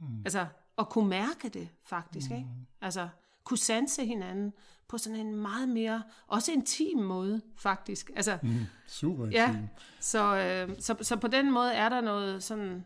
Mm. 0.00 0.18
Altså, 0.24 0.46
at 0.78 0.88
kunne 0.88 1.08
mærke 1.08 1.48
det, 1.48 1.68
faktisk. 1.82 2.30
Mm. 2.30 2.36
Ikke? 2.36 2.48
Altså, 2.80 3.08
kunne 3.44 3.58
sanse 3.58 4.06
hinanden 4.06 4.52
på 4.88 4.98
sådan 4.98 5.18
en 5.18 5.34
meget 5.34 5.68
mere, 5.68 6.02
også 6.26 6.52
intim 6.52 6.98
måde, 6.98 7.40
faktisk. 7.56 8.10
Altså, 8.16 8.38
mm. 8.42 8.58
Super 8.86 9.24
intim. 9.24 9.32
Ja, 9.32 9.56
så, 10.00 10.36
øh, 10.36 10.76
så, 10.80 10.96
så 11.02 11.16
på 11.16 11.28
den 11.28 11.52
måde 11.52 11.72
er 11.72 11.88
der 11.88 12.00
noget 12.00 12.42
sådan, 12.42 12.84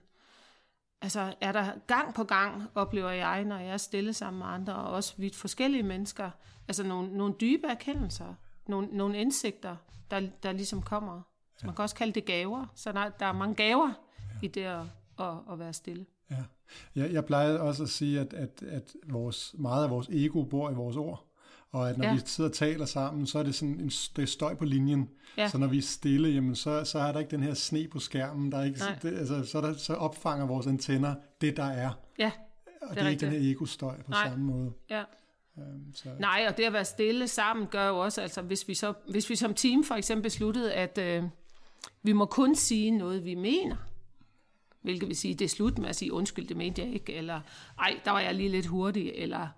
altså 1.02 1.34
er 1.40 1.52
der 1.52 1.72
gang 1.86 2.14
på 2.14 2.24
gang, 2.24 2.62
oplever 2.74 3.10
jeg, 3.10 3.44
når 3.44 3.58
jeg 3.58 3.72
er 3.72 3.76
stille 3.76 4.12
sammen 4.12 4.38
med 4.38 4.46
andre, 4.46 4.74
og 4.74 4.90
også 4.90 5.14
vidt 5.16 5.36
forskellige 5.36 5.82
mennesker, 5.82 6.30
altså 6.68 6.82
nogle, 6.82 7.16
nogle 7.16 7.34
dybe 7.40 7.66
erkendelser, 7.66 8.34
nogle, 8.66 8.88
nogle 8.92 9.18
indsigter, 9.18 9.76
der, 10.10 10.20
der 10.42 10.52
ligesom 10.52 10.82
kommer. 10.82 11.22
Så 11.56 11.66
man 11.66 11.74
kan 11.74 11.82
også 11.82 11.94
kalde 11.94 12.12
det 12.12 12.24
gaver, 12.24 12.66
så 12.74 12.92
der, 12.92 13.08
der 13.08 13.26
er 13.26 13.32
mange 13.32 13.54
gaver 13.54 13.92
ja. 14.18 14.24
i 14.42 14.48
det 14.48 14.64
at, 14.64 14.80
at, 15.20 15.34
at 15.52 15.58
være 15.58 15.72
stille. 15.72 16.06
Ja. 16.30 16.44
Jeg, 16.94 17.12
jeg 17.12 17.24
plejer 17.24 17.58
også 17.58 17.82
at 17.82 17.88
sige, 17.88 18.20
at, 18.20 18.34
at, 18.34 18.62
at 18.68 18.96
vores, 19.08 19.54
meget 19.58 19.84
af 19.84 19.90
vores 19.90 20.08
ego 20.08 20.42
bor 20.42 20.70
i 20.70 20.74
vores 20.74 20.96
ord. 20.96 21.24
Og 21.70 21.90
at 21.90 21.98
når 21.98 22.04
ja. 22.04 22.14
vi 22.14 22.20
sidder 22.24 22.50
og 22.50 22.56
taler 22.56 22.86
sammen, 22.86 23.26
så 23.26 23.38
er 23.38 23.42
det 23.42 23.54
sådan 23.54 23.80
en 23.80 23.88
det 23.88 24.22
er 24.22 24.26
støj 24.26 24.54
på 24.54 24.64
linjen. 24.64 25.08
Ja. 25.36 25.48
Så 25.48 25.58
når 25.58 25.66
vi 25.66 25.78
er 25.78 25.82
stille, 25.82 26.28
jamen, 26.28 26.54
så, 26.54 26.84
så 26.84 26.98
er 26.98 27.12
der 27.12 27.18
ikke 27.18 27.30
den 27.30 27.42
her 27.42 27.54
sne 27.54 27.88
på 27.88 27.98
skærmen. 27.98 28.52
Der 28.52 28.58
er 28.58 28.64
ikke, 28.64 28.80
det, 29.02 29.18
altså, 29.18 29.44
så, 29.44 29.60
der, 29.60 29.74
så 29.74 29.94
opfanger 29.94 30.46
vores 30.46 30.66
antenner 30.66 31.14
det, 31.40 31.56
der 31.56 31.64
er. 31.64 31.90
Ja, 32.18 32.30
og 32.82 32.88
det 32.90 32.90
er, 32.90 32.94
det 32.94 33.02
er 33.02 33.08
ikke 33.08 33.26
den 33.26 33.32
her 33.32 33.50
ego-støj 33.50 34.02
på 34.02 34.10
Nej. 34.10 34.28
samme 34.28 34.44
måde. 34.44 34.72
Ja. 34.90 35.02
Øhm, 35.58 35.94
så. 35.94 36.08
Nej, 36.18 36.46
og 36.48 36.56
det 36.56 36.64
at 36.64 36.72
være 36.72 36.84
stille 36.84 37.28
sammen 37.28 37.66
gør 37.66 37.88
jo 37.88 37.98
også, 37.98 38.20
altså 38.20 38.42
hvis 38.42 38.68
vi, 38.68 38.74
så, 38.74 38.92
hvis 39.10 39.30
vi 39.30 39.36
som 39.36 39.54
team 39.54 39.84
for 39.84 39.94
eksempel 39.94 40.22
besluttede, 40.22 40.72
at 40.72 40.98
øh, 40.98 41.24
vi 42.02 42.12
må 42.12 42.26
kun 42.26 42.54
sige 42.54 42.90
noget, 42.90 43.24
vi 43.24 43.34
mener, 43.34 43.76
hvilket 44.88 45.08
vil 45.08 45.16
sige, 45.16 45.34
det 45.34 45.44
er 45.44 45.48
slut 45.48 45.78
med 45.78 45.88
at 45.88 45.96
sige, 45.96 46.12
undskyld, 46.12 46.46
det 46.46 46.56
mente 46.56 46.82
jeg 46.82 46.92
ikke, 46.92 47.14
eller 47.14 47.40
ej, 47.78 48.00
der 48.04 48.10
var 48.10 48.20
jeg 48.20 48.34
lige 48.34 48.48
lidt 48.48 48.66
hurtig, 48.66 49.12
eller 49.14 49.48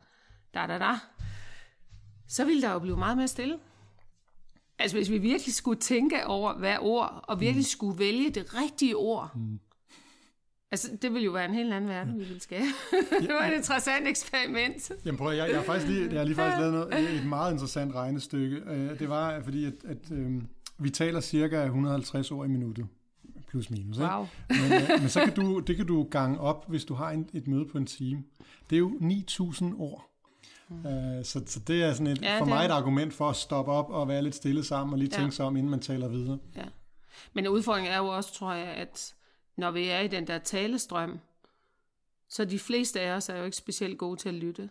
da 0.54 0.66
da 0.66 0.78
da, 0.78 0.98
så 2.28 2.44
ville 2.44 2.62
der 2.62 2.72
jo 2.72 2.78
blive 2.78 2.96
meget 2.96 3.16
mere 3.16 3.28
stille. 3.28 3.58
Altså 4.78 4.96
hvis 4.96 5.10
vi 5.10 5.18
virkelig 5.18 5.54
skulle 5.54 5.80
tænke 5.80 6.26
over 6.26 6.58
hver 6.58 6.78
ord, 6.78 7.24
og 7.28 7.40
virkelig 7.40 7.60
mm. 7.60 7.76
skulle 7.76 7.98
vælge 7.98 8.30
det 8.30 8.54
rigtige 8.54 8.96
ord, 8.96 9.30
mm. 9.34 9.60
Altså, 10.72 10.96
det 11.02 11.12
ville 11.12 11.24
jo 11.24 11.30
være 11.30 11.44
en 11.44 11.54
helt 11.54 11.72
anden 11.72 11.90
verden, 11.90 12.18
vi 12.18 12.24
ville 12.24 12.40
skabe. 12.40 12.66
det 13.20 13.28
var 13.28 13.46
et 13.46 13.56
interessant 13.56 14.08
eksperiment. 14.08 14.92
Jamen 15.04 15.18
prøv 15.18 15.32
jeg, 15.32 15.48
jeg, 15.48 15.56
har 15.56 15.64
faktisk 15.64 15.88
lige, 15.88 16.08
jeg 16.10 16.18
har 16.18 16.24
lige 16.24 16.34
faktisk 16.34 16.58
lavet 16.58 16.72
noget, 16.72 17.14
et 17.14 17.26
meget 17.26 17.52
interessant 17.52 17.94
regnestykke. 17.94 18.56
Øh, 18.56 18.98
det 18.98 19.08
var, 19.08 19.40
fordi 19.42 19.64
at, 19.64 19.74
at, 19.84 20.12
øhm, 20.12 20.46
vi 20.78 20.90
taler 20.90 21.20
cirka 21.20 21.64
150 21.64 22.30
ord 22.30 22.46
i 22.46 22.50
minuttet 22.50 22.86
plus 23.50 23.70
minus. 23.70 23.98
Wow. 23.98 24.26
Ikke? 24.50 24.62
Men, 24.62 24.72
øh, 24.72 25.00
men 25.00 25.08
så 25.08 25.20
kan 25.20 25.34
du, 25.34 25.58
det 25.58 25.76
kan 25.76 25.86
du 25.86 26.02
gange 26.10 26.40
op, 26.40 26.68
hvis 26.68 26.84
du 26.84 26.94
har 26.94 27.10
en, 27.10 27.28
et 27.32 27.46
møde 27.46 27.66
på 27.66 27.78
en 27.78 27.86
time. 27.86 28.24
Det 28.70 28.76
er 28.76 28.80
jo 28.80 28.90
9.000 28.90 29.80
ord. 29.80 30.06
Mm. 30.68 30.76
Uh, 30.76 31.24
så, 31.24 31.42
så 31.46 31.60
det 31.66 31.82
er 31.82 31.92
sådan 31.92 32.06
et, 32.06 32.22
Ja, 32.22 32.40
for 32.40 32.44
mig 32.44 32.64
et 32.64 32.70
argument 32.70 33.14
for 33.14 33.30
at 33.30 33.36
stoppe 33.36 33.72
op 33.72 33.90
og 33.90 34.08
være 34.08 34.22
lidt 34.22 34.34
stille 34.34 34.64
sammen 34.64 34.92
og 34.92 34.98
lige 34.98 35.08
Ja. 35.12 35.18
tænke 35.18 35.34
sig 35.36 35.46
om, 35.46 35.56
inden 35.56 35.70
man 35.70 35.80
taler 35.80 36.08
videre. 36.08 36.38
Ja. 36.56 36.64
Men 37.32 37.48
udfordringen 37.48 37.92
er 37.92 37.98
jo 37.98 38.06
også, 38.06 38.34
tror 38.34 38.52
jeg, 38.52 38.66
at 38.66 39.14
når 39.56 39.70
vi 39.70 39.88
er 39.88 40.00
i 40.00 40.08
den 40.08 40.26
der 40.26 40.38
talestrøm, 40.38 41.18
så 42.28 42.44
de 42.44 42.58
fleste 42.58 43.00
af 43.00 43.12
os 43.12 43.28
er 43.28 43.36
jo 43.36 43.44
ikke 43.44 43.56
specielt 43.56 43.98
gode 43.98 44.20
til 44.20 44.28
at 44.28 44.34
lytte. 44.34 44.70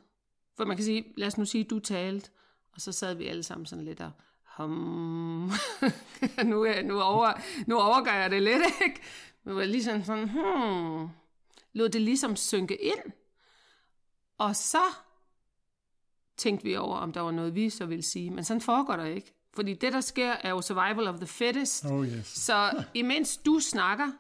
For 0.58 0.66
man 0.66 0.78
kan 0.78 0.86
sige, 0.86 1.06
lad 1.18 1.28
os 1.28 1.38
nu 1.38 1.46
sige, 1.46 1.64
du 1.64 1.80
talte, 1.80 2.30
og 2.74 2.82
så 2.82 2.92
sad 2.92 3.16
vi 3.16 3.28
alle 3.28 3.44
sammen 3.44 3.66
sådan 3.66 3.86
lidt 3.86 4.02
og 4.02 4.12
hum. 4.66 5.52
nu, 6.46 6.68
nu, 6.84 7.02
over, 7.02 7.34
nu 7.68 7.80
overgår 7.80 8.12
jeg 8.12 8.32
det 8.32 8.44
lidt, 8.44 8.64
ikke? 8.82 9.02
Men 9.44 9.56
var 9.56 9.64
lige 9.64 9.84
sådan, 9.84 10.06
sådan 10.06 10.30
hmm. 10.30 11.10
Lod 11.74 11.90
det 11.90 12.02
ligesom 12.02 12.36
synke 12.36 12.76
ind. 12.76 13.12
Og 14.38 14.56
så 14.56 14.82
tænkte 16.38 16.66
vi 16.66 16.76
over, 16.76 16.98
om 16.98 17.12
der 17.14 17.22
var 17.22 17.32
noget, 17.32 17.56
vi 17.56 17.70
så 17.70 17.86
ville 17.86 18.04
sige. 18.04 18.30
Men 18.30 18.44
sådan 18.44 18.62
foregår 18.62 18.96
der 18.96 19.06
ikke. 19.06 19.34
Fordi 19.54 19.74
det, 19.74 19.94
der 19.94 20.02
sker, 20.02 20.32
er 20.32 20.50
jo 20.50 20.62
survival 20.62 21.08
of 21.08 21.16
the 21.16 21.28
fittest. 21.28 21.86
Oh 21.86 22.08
yes, 22.08 22.28
Så 22.28 22.84
imens 22.94 23.38
du 23.38 23.60
snakker, 23.60 24.12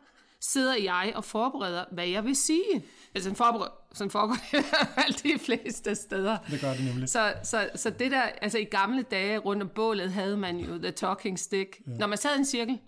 sidder 0.41 0.75
jeg 0.75 1.11
og 1.15 1.23
forbereder, 1.23 1.85
hvad 1.91 2.07
jeg 2.07 2.25
vil 2.25 2.35
sige. 2.35 2.83
Altså, 3.15 3.23
sådan, 3.23 3.35
forbered, 3.35 3.69
sådan 3.93 4.11
foregår 4.11 4.35
det 4.51 4.65
fald 4.65 5.33
de 5.33 5.39
fleste 5.39 5.95
steder. 5.95 6.37
det 6.51 6.61
gør 6.61 6.73
det 6.73 6.85
nemlig. 6.85 7.09
Så, 7.09 7.33
så, 7.43 7.69
så 7.75 7.89
det 7.89 8.11
der, 8.11 8.21
altså 8.21 8.57
i 8.57 8.63
gamle 8.63 9.01
dage 9.01 9.37
rundt 9.37 9.63
om 9.63 9.69
bålet 9.69 10.11
havde 10.11 10.37
man 10.37 10.57
jo 10.57 10.77
the 10.77 10.91
talking 10.91 11.39
stick. 11.39 11.81
Ja. 11.87 11.91
Når 11.91 12.07
man 12.07 12.17
sad 12.17 12.35
i 12.35 12.39
en 12.39 12.45
cirkel, 12.45 12.79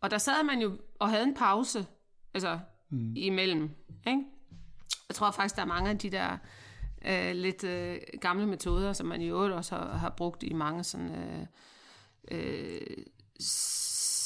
og 0.00 0.10
der 0.10 0.18
sad 0.18 0.44
man 0.44 0.60
jo 0.60 0.78
og 0.98 1.10
havde 1.10 1.24
en 1.24 1.34
pause, 1.34 1.86
altså 2.34 2.58
mm. 2.90 3.12
imellem. 3.16 3.70
Ikke? 4.06 4.22
Jeg 5.08 5.14
tror 5.14 5.30
faktisk, 5.30 5.56
der 5.56 5.62
er 5.62 5.66
mange 5.66 5.90
af 5.90 5.98
de 5.98 6.10
der 6.10 6.38
øh, 7.04 7.34
lidt 7.34 7.64
øh, 7.64 7.98
gamle 8.20 8.46
metoder, 8.46 8.92
som 8.92 9.06
man 9.06 9.22
i 9.22 9.28
øvrigt 9.28 9.54
også 9.54 9.76
har, 9.76 9.96
har 9.96 10.10
brugt 10.10 10.42
i 10.42 10.52
mange 10.52 10.84
sådan 10.84 11.10
øh, 11.10 11.46
øh, 12.30 12.80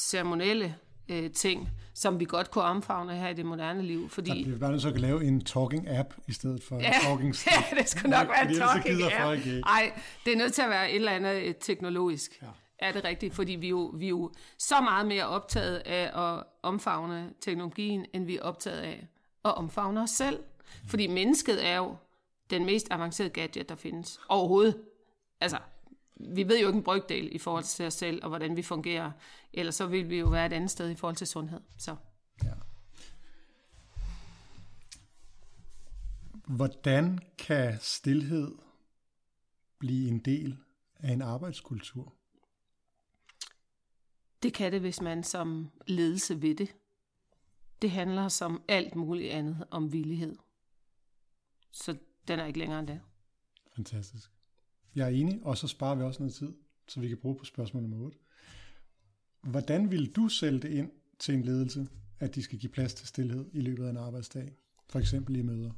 ceremonielle 0.09 0.75
øh, 1.09 1.31
ting, 1.31 1.69
som 1.93 2.19
vi 2.19 2.25
godt 2.25 2.51
kunne 2.51 2.63
omfavne 2.63 3.15
her 3.15 3.29
i 3.29 3.33
det 3.33 3.45
moderne 3.45 3.81
liv. 3.81 4.09
Fordi, 4.09 4.29
Der 4.29 4.43
bliver 4.43 4.59
bare 4.59 4.71
nødt 4.71 4.81
til 4.81 4.89
at 4.89 4.99
lave 4.99 5.23
en 5.23 5.41
talking 5.41 5.89
app 5.89 6.13
i 6.27 6.33
stedet 6.33 6.63
for 6.63 6.75
Ja, 6.79 6.87
en 6.87 6.93
talking 7.01 7.35
ja, 7.71 7.75
det 7.77 7.89
skulle 7.89 8.09
nok 8.09 8.27
være 8.27 8.41
en 8.43 8.49
ellers 8.49 8.69
så 8.69 8.73
talking 8.73 8.95
gider 8.97 9.07
app. 9.07 9.21
folk 9.23 9.45
ikke. 9.45 9.59
Nej, 9.59 9.99
det 10.25 10.33
er 10.33 10.37
nødt 10.37 10.53
til 10.53 10.61
at 10.61 10.69
være 10.69 10.89
et 10.89 10.95
eller 10.95 11.11
andet 11.11 11.41
øh, 11.43 11.55
teknologisk. 11.55 12.39
Ja. 12.41 12.47
Er 12.79 12.91
det 12.91 13.03
rigtigt? 13.03 13.33
Fordi 13.33 13.51
vi 13.55 13.65
er, 13.65 13.69
jo, 13.69 13.91
vi 13.95 14.05
er 14.05 14.09
jo 14.09 14.31
så 14.57 14.81
meget 14.81 15.07
mere 15.07 15.25
optaget 15.27 15.77
af 15.85 16.37
at 16.37 16.43
omfavne 16.63 17.29
teknologien, 17.41 18.05
end 18.13 18.25
vi 18.25 18.37
er 18.37 18.41
optaget 18.41 18.77
af 18.79 19.07
at 19.45 19.55
omfavne 19.57 20.01
os 20.01 20.09
selv. 20.09 20.39
Fordi 20.87 21.07
mennesket 21.07 21.65
er 21.67 21.77
jo 21.77 21.95
den 22.49 22.65
mest 22.65 22.87
avancerede 22.91 23.29
gadget, 23.33 23.69
der 23.69 23.75
findes 23.75 24.19
overhovedet. 24.29 24.77
Altså, 25.41 25.57
vi 26.19 26.47
ved 26.47 26.59
jo 26.59 26.67
ikke 26.67 26.77
en 26.77 26.83
brygdel 26.83 27.35
i 27.35 27.37
forhold 27.37 27.63
til 27.63 27.85
os 27.85 27.93
selv, 27.93 28.23
og 28.23 28.29
hvordan 28.29 28.55
vi 28.55 28.61
fungerer. 28.61 29.11
Ellers 29.53 29.75
så 29.75 29.87
vil 29.87 30.09
vi 30.09 30.19
jo 30.19 30.27
være 30.27 30.45
et 30.45 30.53
andet 30.53 30.71
sted 30.71 30.89
i 30.89 30.95
forhold 30.95 31.15
til 31.15 31.27
sundhed. 31.27 31.61
Så. 31.77 31.95
Ja. 32.43 32.53
Hvordan 36.47 37.19
kan 37.37 37.77
stillhed 37.81 38.55
blive 39.79 40.07
en 40.07 40.19
del 40.19 40.57
af 40.95 41.11
en 41.11 41.21
arbejdskultur? 41.21 42.13
Det 44.43 44.53
kan 44.53 44.71
det, 44.71 44.81
hvis 44.81 45.01
man 45.01 45.23
som 45.23 45.71
ledelse 45.87 46.41
ved 46.41 46.55
det. 46.55 46.75
Det 47.81 47.91
handler 47.91 48.27
som 48.27 48.61
alt 48.67 48.95
muligt 48.95 49.31
andet 49.31 49.67
om 49.71 49.93
villighed. 49.93 50.35
Så 51.71 51.97
den 52.27 52.39
er 52.39 52.45
ikke 52.45 52.59
længere 52.59 52.79
end 52.79 52.87
det. 52.87 53.01
Fantastisk. 53.75 54.31
Jeg 54.97 55.05
er 55.05 55.09
enig, 55.09 55.39
og 55.43 55.57
så 55.57 55.67
sparer 55.67 55.95
vi 55.95 56.03
også 56.03 56.19
noget 56.19 56.33
tid, 56.33 56.53
så 56.87 56.99
vi 56.99 57.07
kan 57.07 57.17
bruge 57.17 57.35
på 57.35 57.45
spørgsmål 57.45 57.83
nummer 57.83 58.05
8. 58.05 58.17
Hvordan 59.41 59.91
vil 59.91 60.15
du 60.15 60.27
sælge 60.27 60.59
det 60.59 60.69
ind 60.69 60.91
til 61.19 61.35
en 61.35 61.41
ledelse, 61.41 61.87
at 62.19 62.35
de 62.35 62.43
skal 62.43 62.59
give 62.59 62.71
plads 62.71 62.93
til 62.93 63.07
stillhed 63.07 63.45
i 63.53 63.61
løbet 63.61 63.85
af 63.85 63.89
en 63.89 63.97
arbejdsdag? 63.97 64.53
For 64.89 64.99
eksempel 64.99 65.35
i 65.35 65.41
møder. 65.41 65.71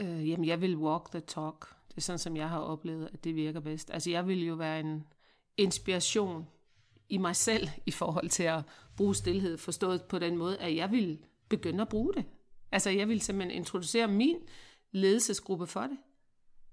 Øh, 0.00 0.28
jamen, 0.28 0.46
jeg 0.46 0.60
vil 0.60 0.76
walk 0.76 1.10
the 1.10 1.20
talk. 1.20 1.66
Det 1.88 1.96
er 1.96 2.00
sådan, 2.00 2.18
som 2.18 2.36
jeg 2.36 2.48
har 2.48 2.58
oplevet, 2.58 3.08
at 3.12 3.24
det 3.24 3.34
virker 3.34 3.60
bedst. 3.60 3.90
Altså, 3.90 4.10
jeg 4.10 4.26
vil 4.26 4.44
jo 4.44 4.54
være 4.54 4.80
en 4.80 5.06
inspiration 5.56 6.46
i 7.08 7.18
mig 7.18 7.36
selv 7.36 7.68
i 7.86 7.90
forhold 7.90 8.28
til 8.28 8.42
at 8.42 8.62
bruge 8.96 9.14
stillhed, 9.14 9.58
forstået 9.58 10.02
på 10.02 10.18
den 10.18 10.36
måde, 10.36 10.58
at 10.58 10.76
jeg 10.76 10.90
vil 10.90 11.18
begynde 11.48 11.82
at 11.82 11.88
bruge 11.88 12.14
det. 12.14 12.24
Altså, 12.72 12.90
jeg 12.90 13.08
vil 13.08 13.20
simpelthen 13.20 13.56
introducere 13.56 14.08
min 14.08 14.36
ledelsesgruppe 14.92 15.66
for 15.66 15.80
det. 15.80 15.98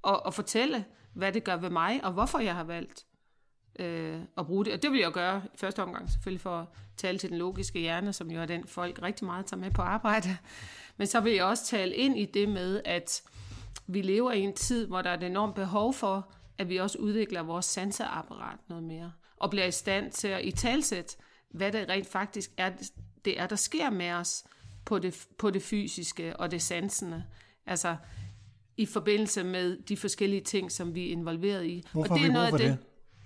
Og, 0.03 0.25
og 0.25 0.33
fortælle, 0.33 0.85
hvad 1.13 1.31
det 1.31 1.43
gør 1.43 1.55
ved 1.55 1.69
mig, 1.69 2.03
og 2.03 2.11
hvorfor 2.11 2.39
jeg 2.39 2.55
har 2.55 2.63
valgt 2.63 3.05
øh, 3.79 4.19
at 4.37 4.45
bruge 4.45 4.65
det. 4.65 4.73
Og 4.73 4.81
det 4.83 4.91
vil 4.91 4.99
jeg 4.99 5.11
gøre 5.11 5.41
i 5.53 5.57
første 5.57 5.83
omgang 5.83 6.09
selvfølgelig 6.09 6.41
for 6.41 6.59
at 6.59 6.67
tale 6.97 7.17
til 7.17 7.29
den 7.29 7.37
logiske 7.37 7.79
hjerne, 7.79 8.13
som 8.13 8.31
jo 8.31 8.41
er 8.41 8.45
den 8.45 8.67
folk 8.67 9.01
rigtig 9.01 9.25
meget 9.25 9.45
tager 9.45 9.61
med 9.61 9.71
på 9.71 9.81
arbejde. 9.81 10.37
Men 10.97 11.07
så 11.07 11.19
vil 11.19 11.33
jeg 11.33 11.45
også 11.45 11.65
tale 11.65 11.95
ind 11.95 12.17
i 12.17 12.25
det 12.25 12.49
med, 12.49 12.81
at 12.85 13.23
vi 13.87 14.01
lever 14.01 14.31
i 14.31 14.39
en 14.39 14.53
tid, 14.53 14.87
hvor 14.87 15.01
der 15.01 15.09
er 15.09 15.17
et 15.17 15.23
enormt 15.23 15.55
behov 15.55 15.93
for, 15.93 16.33
at 16.57 16.69
vi 16.69 16.77
også 16.77 16.97
udvikler 16.97 17.41
vores 17.43 17.65
sanseapparat 17.65 18.59
noget 18.67 18.83
mere, 18.83 19.11
og 19.37 19.49
bliver 19.49 19.65
i 19.65 19.71
stand 19.71 20.11
til 20.11 20.27
at 20.27 20.45
i 20.45 20.51
talsæt, 20.51 21.17
hvad 21.49 21.71
det 21.71 21.89
rent 21.89 22.07
faktisk 22.07 22.51
er, 22.57 22.71
det 23.25 23.39
er, 23.39 23.47
der 23.47 23.55
sker 23.55 23.89
med 23.89 24.11
os 24.11 24.43
på 24.85 24.99
det, 24.99 25.27
på 25.37 25.49
det 25.49 25.63
fysiske 25.63 26.37
og 26.37 26.51
det 26.51 26.61
sansende. 26.61 27.23
Altså 27.65 27.95
i 28.77 28.85
forbindelse 28.85 29.43
med 29.43 29.77
de 29.77 29.97
forskellige 29.97 30.41
ting, 30.41 30.71
som 30.71 30.95
vi 30.95 31.07
er 31.07 31.11
involveret 31.11 31.65
i. 31.65 31.83
Hvorfor 31.91 32.13
og 32.13 32.19
har 32.19 32.27
vi 32.27 32.33
brug 32.33 32.49
for 32.49 32.57
det? 32.57 32.77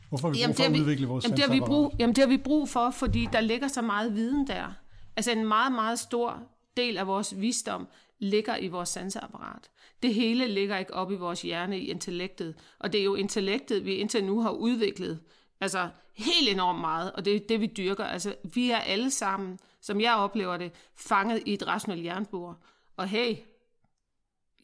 Hvorfor 0.09 0.27
har 0.27 0.33
vi 0.33 0.43
brug 0.45 0.55
for 0.55 0.63
det 0.63 0.75
at 0.75 0.79
udvikle 0.79 1.07
vores 1.07 1.25
jamen, 1.25 1.37
det 1.37 1.45
har 1.45 1.53
vi 1.53 1.59
brug, 1.59 1.93
jamen 1.99 2.15
det 2.15 2.23
har 2.23 2.29
vi 2.29 2.37
brug 2.37 2.69
for, 2.69 2.91
fordi 2.91 3.27
der 3.33 3.41
ligger 3.41 3.67
så 3.67 3.81
meget 3.81 4.15
viden 4.15 4.47
der. 4.47 4.73
Altså 5.15 5.31
en 5.31 5.47
meget, 5.47 5.71
meget 5.71 5.99
stor 5.99 6.43
del 6.77 6.97
af 6.97 7.07
vores 7.07 7.41
visdom 7.41 7.87
ligger 8.19 8.57
i 8.57 8.67
vores 8.67 8.89
sanseapparat. 8.89 9.69
Det 10.03 10.13
hele 10.13 10.47
ligger 10.47 10.77
ikke 10.77 10.93
op 10.93 11.11
i 11.11 11.15
vores 11.15 11.41
hjerne, 11.41 11.79
i 11.79 11.89
intellektet. 11.89 12.55
Og 12.79 12.93
det 12.93 12.99
er 12.99 13.05
jo 13.05 13.15
intellektet, 13.15 13.85
vi 13.85 13.93
indtil 13.93 14.23
nu 14.23 14.41
har 14.41 14.49
udviklet. 14.49 15.19
Altså 15.61 15.89
helt 16.17 16.49
enormt 16.49 16.79
meget, 16.79 17.11
og 17.11 17.25
det 17.25 17.35
er 17.35 17.39
det, 17.49 17.61
vi 17.61 17.65
dyrker. 17.77 18.03
Altså 18.05 18.35
vi 18.43 18.71
er 18.71 18.77
alle 18.77 19.11
sammen, 19.11 19.59
som 19.81 20.01
jeg 20.01 20.15
oplever 20.15 20.57
det, 20.57 20.71
fanget 20.95 21.43
i 21.45 21.53
et 21.53 21.67
rationelt 21.67 22.05
jernbord. 22.05 22.57
Og 22.97 23.07
hey, 23.07 23.35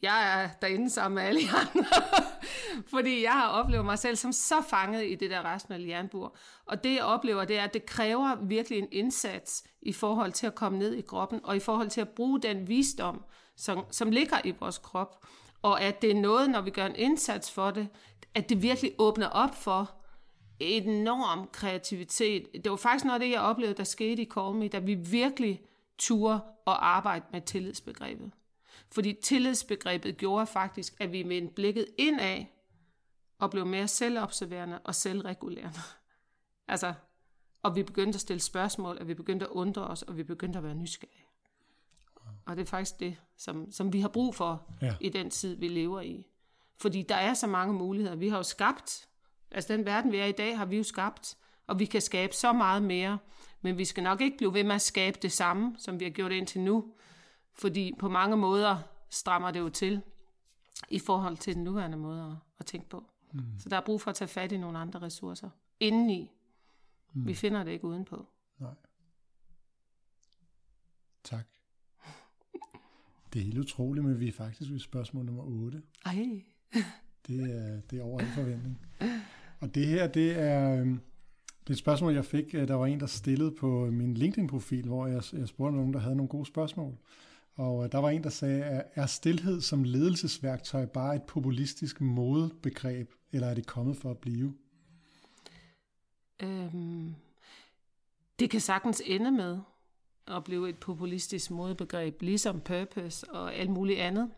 jeg 0.04 0.42
er 0.42 0.48
derinde 0.62 0.90
sammen 0.90 1.14
med 1.14 1.22
alle 1.22 1.40
jer 1.40 1.58
andre. 1.58 1.86
Fordi 2.94 3.22
jeg 3.22 3.32
har 3.32 3.48
oplevet 3.48 3.84
mig 3.84 3.98
selv 3.98 4.16
som 4.16 4.32
så 4.32 4.62
fanget 4.70 5.04
i 5.04 5.14
det 5.14 5.30
der 5.30 5.40
rationelle 5.40 5.88
jernbur. 5.88 6.36
Og 6.66 6.84
det 6.84 6.94
jeg 6.94 7.04
oplever, 7.04 7.44
det 7.44 7.58
er, 7.58 7.64
at 7.64 7.74
det 7.74 7.86
kræver 7.86 8.36
virkelig 8.42 8.78
en 8.78 8.88
indsats 8.92 9.64
i 9.82 9.92
forhold 9.92 10.32
til 10.32 10.46
at 10.46 10.54
komme 10.54 10.78
ned 10.78 10.94
i 10.94 11.00
kroppen, 11.00 11.40
og 11.44 11.56
i 11.56 11.60
forhold 11.60 11.90
til 11.90 12.00
at 12.00 12.08
bruge 12.08 12.40
den 12.40 12.68
visdom, 12.68 13.24
som, 13.56 13.84
som 13.90 14.10
ligger 14.10 14.36
i 14.44 14.54
vores 14.60 14.78
krop. 14.78 15.26
Og 15.62 15.80
at 15.82 16.02
det 16.02 16.10
er 16.10 16.20
noget, 16.20 16.50
når 16.50 16.60
vi 16.60 16.70
gør 16.70 16.86
en 16.86 16.96
indsats 16.96 17.50
for 17.50 17.70
det, 17.70 17.88
at 18.34 18.48
det 18.48 18.62
virkelig 18.62 18.92
åbner 18.98 19.28
op 19.28 19.54
for 19.54 19.90
enorm 20.60 21.48
kreativitet. 21.52 22.46
Det 22.64 22.70
var 22.70 22.76
faktisk 22.76 23.04
noget 23.04 23.20
af 23.20 23.26
det, 23.26 23.32
jeg 23.32 23.40
oplevede, 23.40 23.76
der 23.76 23.84
skete 23.84 24.22
i 24.22 24.30
Call 24.30 24.54
Me, 24.54 24.68
da 24.68 24.78
vi 24.78 24.94
virkelig 24.94 25.60
turde 25.98 26.40
at 26.66 26.76
arbejde 26.78 27.24
med 27.32 27.40
tillidsbegrebet. 27.40 28.32
Fordi 28.92 29.12
tillidsbegrebet 29.22 30.16
gjorde 30.16 30.46
faktisk, 30.46 30.94
at 31.00 31.12
vi 31.12 31.22
med 31.22 31.48
blikket 31.48 31.86
indad 31.98 32.44
og 33.38 33.50
blev 33.50 33.66
mere 33.66 33.88
selvobserverende 33.88 34.78
og 34.78 34.94
selvregulerende. 34.94 35.78
altså, 36.68 36.94
og 37.62 37.76
vi 37.76 37.82
begyndte 37.82 38.16
at 38.16 38.20
stille 38.20 38.40
spørgsmål, 38.40 38.98
og 39.00 39.08
vi 39.08 39.14
begyndte 39.14 39.46
at 39.46 39.50
undre 39.50 39.86
os, 39.86 40.02
og 40.02 40.16
vi 40.16 40.22
begyndte 40.22 40.58
at 40.58 40.64
være 40.64 40.74
nysgerrige. 40.74 41.24
Og 42.46 42.56
det 42.56 42.62
er 42.62 42.66
faktisk 42.66 43.00
det, 43.00 43.16
som, 43.36 43.72
som 43.72 43.92
vi 43.92 44.00
har 44.00 44.08
brug 44.08 44.34
for 44.34 44.70
Ja. 44.82 44.94
i 45.00 45.08
den 45.08 45.30
tid, 45.30 45.56
vi 45.56 45.68
lever 45.68 46.00
i. 46.00 46.26
Fordi 46.76 47.02
der 47.02 47.14
er 47.14 47.34
så 47.34 47.46
mange 47.46 47.74
muligheder. 47.74 48.16
Vi 48.16 48.28
har 48.28 48.36
jo 48.36 48.42
skabt, 48.42 49.08
altså 49.50 49.72
den 49.72 49.84
verden, 49.84 50.12
vi 50.12 50.16
er 50.18 50.24
i 50.24 50.32
dag, 50.32 50.58
har 50.58 50.64
vi 50.64 50.76
jo 50.76 50.82
skabt, 50.82 51.36
og 51.66 51.78
vi 51.78 51.84
kan 51.84 52.00
skabe 52.00 52.34
så 52.34 52.52
meget 52.52 52.82
mere. 52.82 53.18
Men 53.60 53.78
vi 53.78 53.84
skal 53.84 54.02
nok 54.02 54.20
ikke 54.20 54.36
blive 54.36 54.54
ved 54.54 54.64
med 54.64 54.74
at 54.74 54.82
skabe 54.82 55.18
det 55.22 55.32
samme, 55.32 55.74
som 55.78 56.00
vi 56.00 56.04
har 56.04 56.10
gjort 56.10 56.32
indtil 56.32 56.60
nu. 56.60 56.94
Fordi 57.54 57.92
på 57.98 58.08
mange 58.08 58.36
måder 58.36 58.78
strammer 59.10 59.50
det 59.50 59.60
jo 59.60 59.68
til 59.68 60.02
i 60.88 60.98
forhold 60.98 61.36
til 61.36 61.54
den 61.54 61.64
nuværende 61.64 61.96
måde 61.96 62.38
at, 62.58 62.66
tænke 62.66 62.88
på. 62.88 63.04
Mm. 63.32 63.42
Så 63.58 63.68
der 63.68 63.76
er 63.76 63.80
brug 63.80 64.00
for 64.00 64.10
at 64.10 64.16
tage 64.16 64.28
fat 64.28 64.52
i 64.52 64.56
nogle 64.56 64.78
andre 64.78 65.02
ressourcer 65.02 65.50
indeni. 65.80 66.30
Mm. 67.12 67.26
Vi 67.26 67.34
finder 67.34 67.64
det 67.64 67.70
ikke 67.70 67.84
udenpå. 67.84 68.26
Nej. 68.58 68.74
Tak. 71.24 71.46
Det 73.32 73.40
er 73.40 73.44
helt 73.44 73.58
utroligt, 73.58 74.06
men 74.06 74.20
vi 74.20 74.28
er 74.28 74.32
faktisk 74.32 74.70
ved 74.70 74.78
spørgsmål 74.78 75.24
nummer 75.24 75.42
8. 75.44 75.82
Ej. 76.04 76.42
Det 77.26 77.40
er, 77.40 77.80
det 77.80 77.98
er 77.98 78.02
over 78.02 78.20
al 78.20 78.26
forventning. 78.34 78.80
Og 79.60 79.74
det 79.74 79.86
her, 79.86 80.06
det 80.06 80.38
er, 80.38 80.80
øhm, 80.80 81.00
Det 81.60 81.70
er 81.70 81.72
et 81.74 81.78
spørgsmål, 81.78 82.14
jeg 82.14 82.24
fik. 82.24 82.52
Der 82.52 82.74
var 82.74 82.86
en, 82.86 83.00
der 83.00 83.06
stillede 83.06 83.50
på 83.50 83.90
min 83.90 84.14
LinkedIn-profil, 84.14 84.86
hvor 84.86 85.06
jeg, 85.06 85.22
jeg 85.32 85.48
spurgte 85.48 85.76
nogen, 85.76 85.94
der 85.94 86.00
havde 86.00 86.16
nogle 86.16 86.28
gode 86.28 86.46
spørgsmål. 86.46 86.98
Og 87.56 87.84
øh, 87.84 87.92
der 87.92 87.98
var 87.98 88.10
en, 88.10 88.24
der 88.24 88.30
sagde, 88.30 88.64
at 88.64 88.84
er 88.94 89.06
stillhed 89.06 89.60
som 89.60 89.84
ledelsesværktøj 89.84 90.86
bare 90.86 91.16
et 91.16 91.22
populistisk 91.22 92.00
modebegreb, 92.00 93.10
eller 93.32 93.48
er 93.48 93.54
det 93.54 93.66
kommet 93.66 93.96
for 93.96 94.10
at 94.10 94.18
blive? 94.18 94.54
Øhm, 96.40 97.14
det 98.38 98.50
kan 98.50 98.60
sagtens 98.60 99.02
ende 99.06 99.30
med 99.30 99.58
at 100.26 100.44
blive 100.44 100.68
et 100.68 100.78
populistisk 100.78 101.50
modebegreb, 101.50 102.22
ligesom 102.22 102.60
purpose 102.60 103.30
og 103.30 103.54
alt 103.54 103.70
muligt 103.70 104.00
andet. 104.00 104.30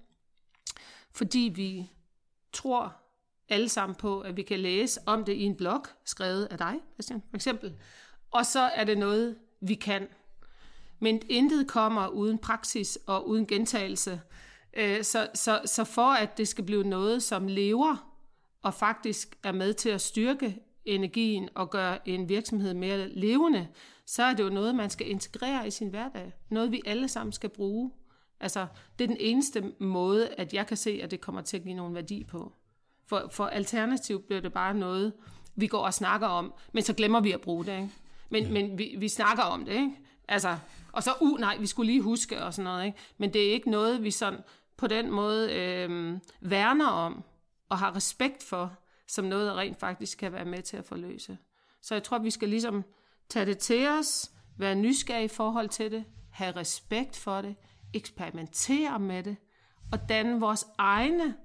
Fordi 1.10 1.52
vi 1.54 1.90
tror 2.52 2.96
alle 3.48 3.68
sammen 3.68 3.96
på, 3.96 4.20
at 4.20 4.36
vi 4.36 4.42
kan 4.42 4.60
læse 4.60 5.00
om 5.06 5.24
det 5.24 5.32
i 5.32 5.42
en 5.42 5.56
blog, 5.56 5.84
skrevet 6.04 6.44
af 6.44 6.58
dig, 6.58 6.74
Christian, 6.94 7.22
for 7.30 7.36
eksempel. 7.36 7.74
Og 8.30 8.46
så 8.46 8.60
er 8.60 8.84
det 8.84 8.98
noget, 8.98 9.36
vi 9.60 9.74
kan. 9.74 10.08
Men 10.98 11.22
intet 11.28 11.68
kommer 11.68 12.08
uden 12.08 12.38
praksis 12.38 12.98
og 13.06 13.28
uden 13.28 13.46
gentagelse. 13.46 14.20
Øh, 14.76 15.04
så, 15.04 15.28
så, 15.34 15.60
så 15.64 15.84
for 15.84 16.12
at 16.12 16.38
det 16.38 16.48
skal 16.48 16.64
blive 16.64 16.84
noget, 16.84 17.22
som 17.22 17.46
lever, 17.46 18.12
og 18.62 18.74
faktisk 18.74 19.36
er 19.42 19.52
med 19.52 19.74
til 19.74 19.88
at 19.88 20.00
styrke 20.00 20.58
energien 20.84 21.48
og 21.54 21.70
gøre 21.70 22.08
en 22.08 22.28
virksomhed 22.28 22.74
mere 22.74 23.08
levende, 23.08 23.68
så 24.06 24.22
er 24.22 24.34
det 24.34 24.44
jo 24.44 24.48
noget, 24.48 24.74
man 24.74 24.90
skal 24.90 25.10
integrere 25.10 25.66
i 25.66 25.70
sin 25.70 25.88
hverdag. 25.88 26.32
Noget, 26.50 26.72
vi 26.72 26.82
alle 26.86 27.08
sammen 27.08 27.32
skal 27.32 27.50
bruge. 27.50 27.90
Altså, 28.40 28.66
det 28.98 29.04
er 29.04 29.08
den 29.08 29.16
eneste 29.20 29.72
måde, 29.80 30.28
at 30.28 30.54
jeg 30.54 30.66
kan 30.66 30.76
se, 30.76 31.00
at 31.02 31.10
det 31.10 31.20
kommer 31.20 31.40
til 31.40 31.56
at 31.56 31.62
give 31.62 31.74
nogen 31.74 31.94
værdi 31.94 32.24
på. 32.24 32.52
For, 33.06 33.28
for 33.32 33.46
alternativt 33.46 34.26
bliver 34.26 34.40
det 34.40 34.52
bare 34.52 34.74
noget, 34.74 35.12
vi 35.56 35.66
går 35.66 35.78
og 35.78 35.94
snakker 35.94 36.26
om, 36.26 36.54
men 36.72 36.82
så 36.82 36.92
glemmer 36.92 37.20
vi 37.20 37.32
at 37.32 37.40
bruge 37.40 37.64
det. 37.64 37.72
Ikke? 37.72 37.90
Men, 38.30 38.42
ja. 38.42 38.50
men 38.50 38.78
vi, 38.78 38.94
vi 38.98 39.08
snakker 39.08 39.42
om 39.42 39.64
det, 39.64 39.72
ikke? 39.72 39.92
Altså, 40.28 40.58
og 40.92 41.02
så, 41.02 41.10
uh, 41.20 41.38
nej, 41.38 41.56
vi 41.56 41.66
skulle 41.66 41.92
lige 41.92 42.02
huske 42.02 42.42
og 42.42 42.54
sådan 42.54 42.64
noget, 42.64 42.86
ikke? 42.86 42.98
Men 43.18 43.32
det 43.32 43.48
er 43.48 43.52
ikke 43.52 43.70
noget, 43.70 44.02
vi 44.02 44.10
sådan 44.10 44.40
på 44.76 44.86
den 44.86 45.10
måde 45.10 45.52
øh, 45.52 46.18
værner 46.40 46.86
om 46.86 47.24
og 47.68 47.78
har 47.78 47.96
respekt 47.96 48.42
for, 48.42 48.76
som 49.08 49.24
noget, 49.24 49.46
der 49.46 49.58
rent 49.58 49.80
faktisk 49.80 50.18
kan 50.18 50.32
være 50.32 50.44
med 50.44 50.62
til 50.62 50.76
at 50.76 50.84
forløse. 50.84 51.38
Så 51.82 51.94
jeg 51.94 52.02
tror, 52.02 52.18
vi 52.18 52.30
skal 52.30 52.48
ligesom 52.48 52.84
tage 53.28 53.46
det 53.46 53.58
til 53.58 53.88
os, 53.88 54.32
være 54.58 54.74
nysgerrige 54.74 55.24
i 55.24 55.28
forhold 55.28 55.68
til 55.68 55.90
det, 55.90 56.04
have 56.30 56.56
respekt 56.56 57.16
for 57.16 57.40
det, 57.40 57.56
eksperimentere 57.94 58.98
med 58.98 59.22
det, 59.22 59.36
og 59.92 60.08
danne 60.08 60.40
vores 60.40 60.66
egne 60.78 61.36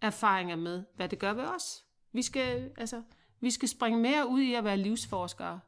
erfaringer 0.00 0.56
med, 0.56 0.82
hvad 0.96 1.08
det 1.08 1.18
gør 1.18 1.32
ved 1.32 1.44
os. 1.44 1.84
Vi 2.12 2.22
skal, 2.22 2.70
altså, 2.76 3.02
vi 3.40 3.50
skal 3.50 3.68
springe 3.68 3.98
mere 3.98 4.28
ud 4.28 4.40
i 4.40 4.54
at 4.54 4.64
være 4.64 4.76
livsforskere 4.76 5.60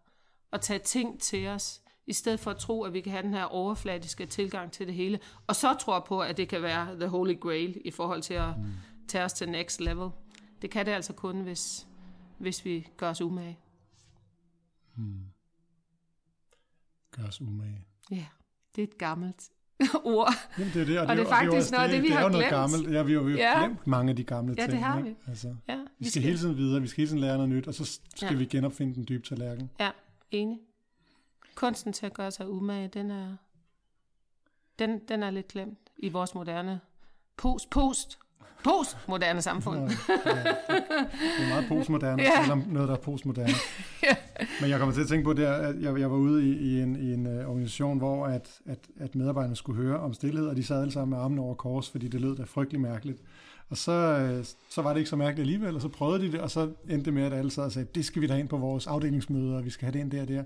og 0.51 0.61
tage 0.61 0.79
ting 0.79 1.21
til 1.21 1.47
os, 1.49 1.83
i 2.11 2.13
stedet 2.13 2.41
for 2.41 2.51
at 2.51 2.57
tro, 2.57 2.83
at 2.83 2.93
vi 2.93 3.01
kan 3.01 3.13
have 3.13 3.23
den 3.23 3.35
her 3.35 3.45
overfladiske 3.45 4.27
tilgang 4.27 4.73
til 4.73 4.87
det 4.87 4.95
hele, 4.95 5.19
og 5.47 5.57
så 5.57 5.75
tror 5.81 6.01
på, 6.09 6.21
at 6.21 6.37
det 6.37 6.49
kan 6.49 6.63
være 6.63 6.97
the 6.97 7.07
holy 7.09 7.41
grail 7.41 7.81
i 7.85 7.91
forhold 7.91 8.23
til 8.23 8.35
at 8.35 8.59
mm. 8.59 8.65
tage 9.09 9.25
os 9.25 9.33
til 9.33 9.49
next 9.51 9.81
level. 9.81 10.09
Det 10.63 10.71
kan 10.71 10.87
det 10.87 10.93
altså 10.93 11.13
kun, 11.13 11.41
hvis, 11.41 11.87
hvis 12.39 12.65
vi 12.65 12.89
gør 12.97 13.11
os 13.11 13.21
umage. 13.21 13.59
Hmm. 14.95 15.21
Gør 17.11 17.23
os 17.29 17.41
umage. 17.41 17.87
Ja, 18.11 18.27
det 18.77 18.83
er 18.83 18.87
et 18.87 18.99
gammelt 18.99 19.43
ord. 20.05 20.33
Jamen, 20.59 20.73
det 20.75 20.83
er 20.83 20.87
det, 20.87 20.99
og, 21.01 21.07
og 21.07 21.17
det 21.17 21.23
er 21.25 21.29
faktisk 21.29 21.71
noget 21.73 21.85
af 21.85 21.91
det, 21.91 22.03
vi 22.03 22.07
det 22.07 22.17
har 22.17 22.25
er 22.25 22.29
glemt. 22.29 22.33
Noget 22.51 22.51
gammelt. 22.51 22.93
Ja, 22.95 23.03
vi 23.03 23.13
har 23.13 23.21
jo 23.21 23.29
Ja. 23.29 23.59
glemt 23.59 23.87
mange 23.87 24.11
af 24.11 24.17
de 24.17 24.25
gamle 24.25 24.55
Ja, 24.59 24.63
ting. 24.63 24.73
det 24.73 24.81
har 24.81 24.99
ikke? 24.99 25.09
vi. 25.11 25.17
Altså, 25.27 25.57
Ja, 25.69 25.79
vi 25.99 26.09
skal 26.09 26.23
hele 26.23 26.39
tiden 26.39 26.57
videre, 26.57 26.81
vi 26.81 26.87
skal 26.89 26.97
hele 27.03 27.09
tiden 27.09 27.21
lære 27.21 27.37
noget 27.37 27.49
nyt, 27.51 27.67
og 27.67 27.75
så 27.75 27.85
skal 28.17 28.33
Ja. 28.33 28.39
vi 28.39 28.45
genopfinde 28.45 28.95
den 28.95 29.07
dybe 29.09 29.27
tallerken. 29.29 29.71
Ja, 29.81 29.91
enig. 30.31 30.59
Kunsten 31.55 31.93
til 31.93 32.07
at 32.07 32.15
gøre 32.15 32.31
sig 32.31 32.49
umage, 32.49 32.89
den 32.89 33.11
er, 33.11 33.37
den, 34.79 34.99
den 34.99 35.23
er 35.23 35.31
lidt 35.31 35.49
glemt 35.49 35.79
i 35.97 36.09
vores 36.09 36.35
moderne 36.35 36.81
post, 37.37 37.71
post, 37.71 38.19
postmoderne 38.65 39.43
samfund. 39.43 39.79
Nå, 39.79 39.83
ja, 39.83 39.89
det, 39.89 40.85
det 41.39 41.45
er 41.45 41.49
meget 41.49 41.69
postmoderne, 41.69 42.23
Ja. 42.23 42.29
ja. 42.37 42.41
selvom 42.43 42.65
noget, 42.69 42.89
der 42.89 42.95
er 42.95 42.99
postmoderne. 42.99 43.53
Men 44.61 44.71
jeg 44.71 44.79
kommer 44.79 44.95
til 44.95 45.01
at 45.03 45.09
tænke 45.09 45.25
på 45.25 45.33
det, 45.33 45.45
at 45.45 45.83
jeg, 45.83 46.01
jeg 46.01 46.11
var 46.11 46.17
ude 46.17 46.49
i, 46.49 46.53
i 46.53 46.81
en, 46.81 46.97
i 46.97 47.15
en 47.15 47.27
uh, 47.27 47.33
organisation, 47.33 47.99
hvor 47.99 48.27
at, 48.27 48.61
at, 48.67 48.79
at 49.01 49.15
medarbejderne 49.15 49.57
skulle 49.57 49.83
høre 49.83 49.99
om 50.01 50.15
stillhed, 50.15 50.47
og 50.47 50.57
de 50.57 50.65
sad 50.65 50.81
alle 50.81 50.93
sammen 50.93 51.11
med 51.11 51.25
armene 51.25 51.43
over 51.43 51.55
kors, 51.55 51.91
fordi 51.91 52.09
det 52.09 52.21
lød 52.21 52.37
da 52.37 52.43
frygtelig 52.43 52.81
mærkeligt. 52.81 53.23
Og 53.71 53.77
så, 53.77 53.93
øh, 53.93 54.45
så 54.71 54.83
var 54.83 54.93
det 54.93 55.01
ikke 55.01 55.11
så 55.11 55.17
mærkeligt 55.17 55.45
alligevel, 55.45 55.75
og 55.75 55.83
så 55.83 55.89
prøvede 55.89 56.23
de 56.27 56.33
det, 56.33 56.41
og 56.41 56.51
så 56.51 56.71
endte 56.89 57.05
det 57.05 57.15
med, 57.15 57.23
at 57.23 57.33
alle 57.33 57.51
sad 57.51 57.65
og 57.65 57.73
sagde, 57.73 57.89
det 57.95 58.05
skal 58.05 58.23
vi 58.23 58.27
da 58.27 58.37
ind 58.37 58.49
på 58.49 58.57
vores 58.57 58.87
afdelingsmøder, 58.87 59.57
og 59.57 59.65
vi 59.65 59.71
skal 59.71 59.87
have 59.87 59.93
det 59.93 59.99
ind 59.99 60.11
der 60.11 60.23
og 60.23 60.29
der. 60.29 60.43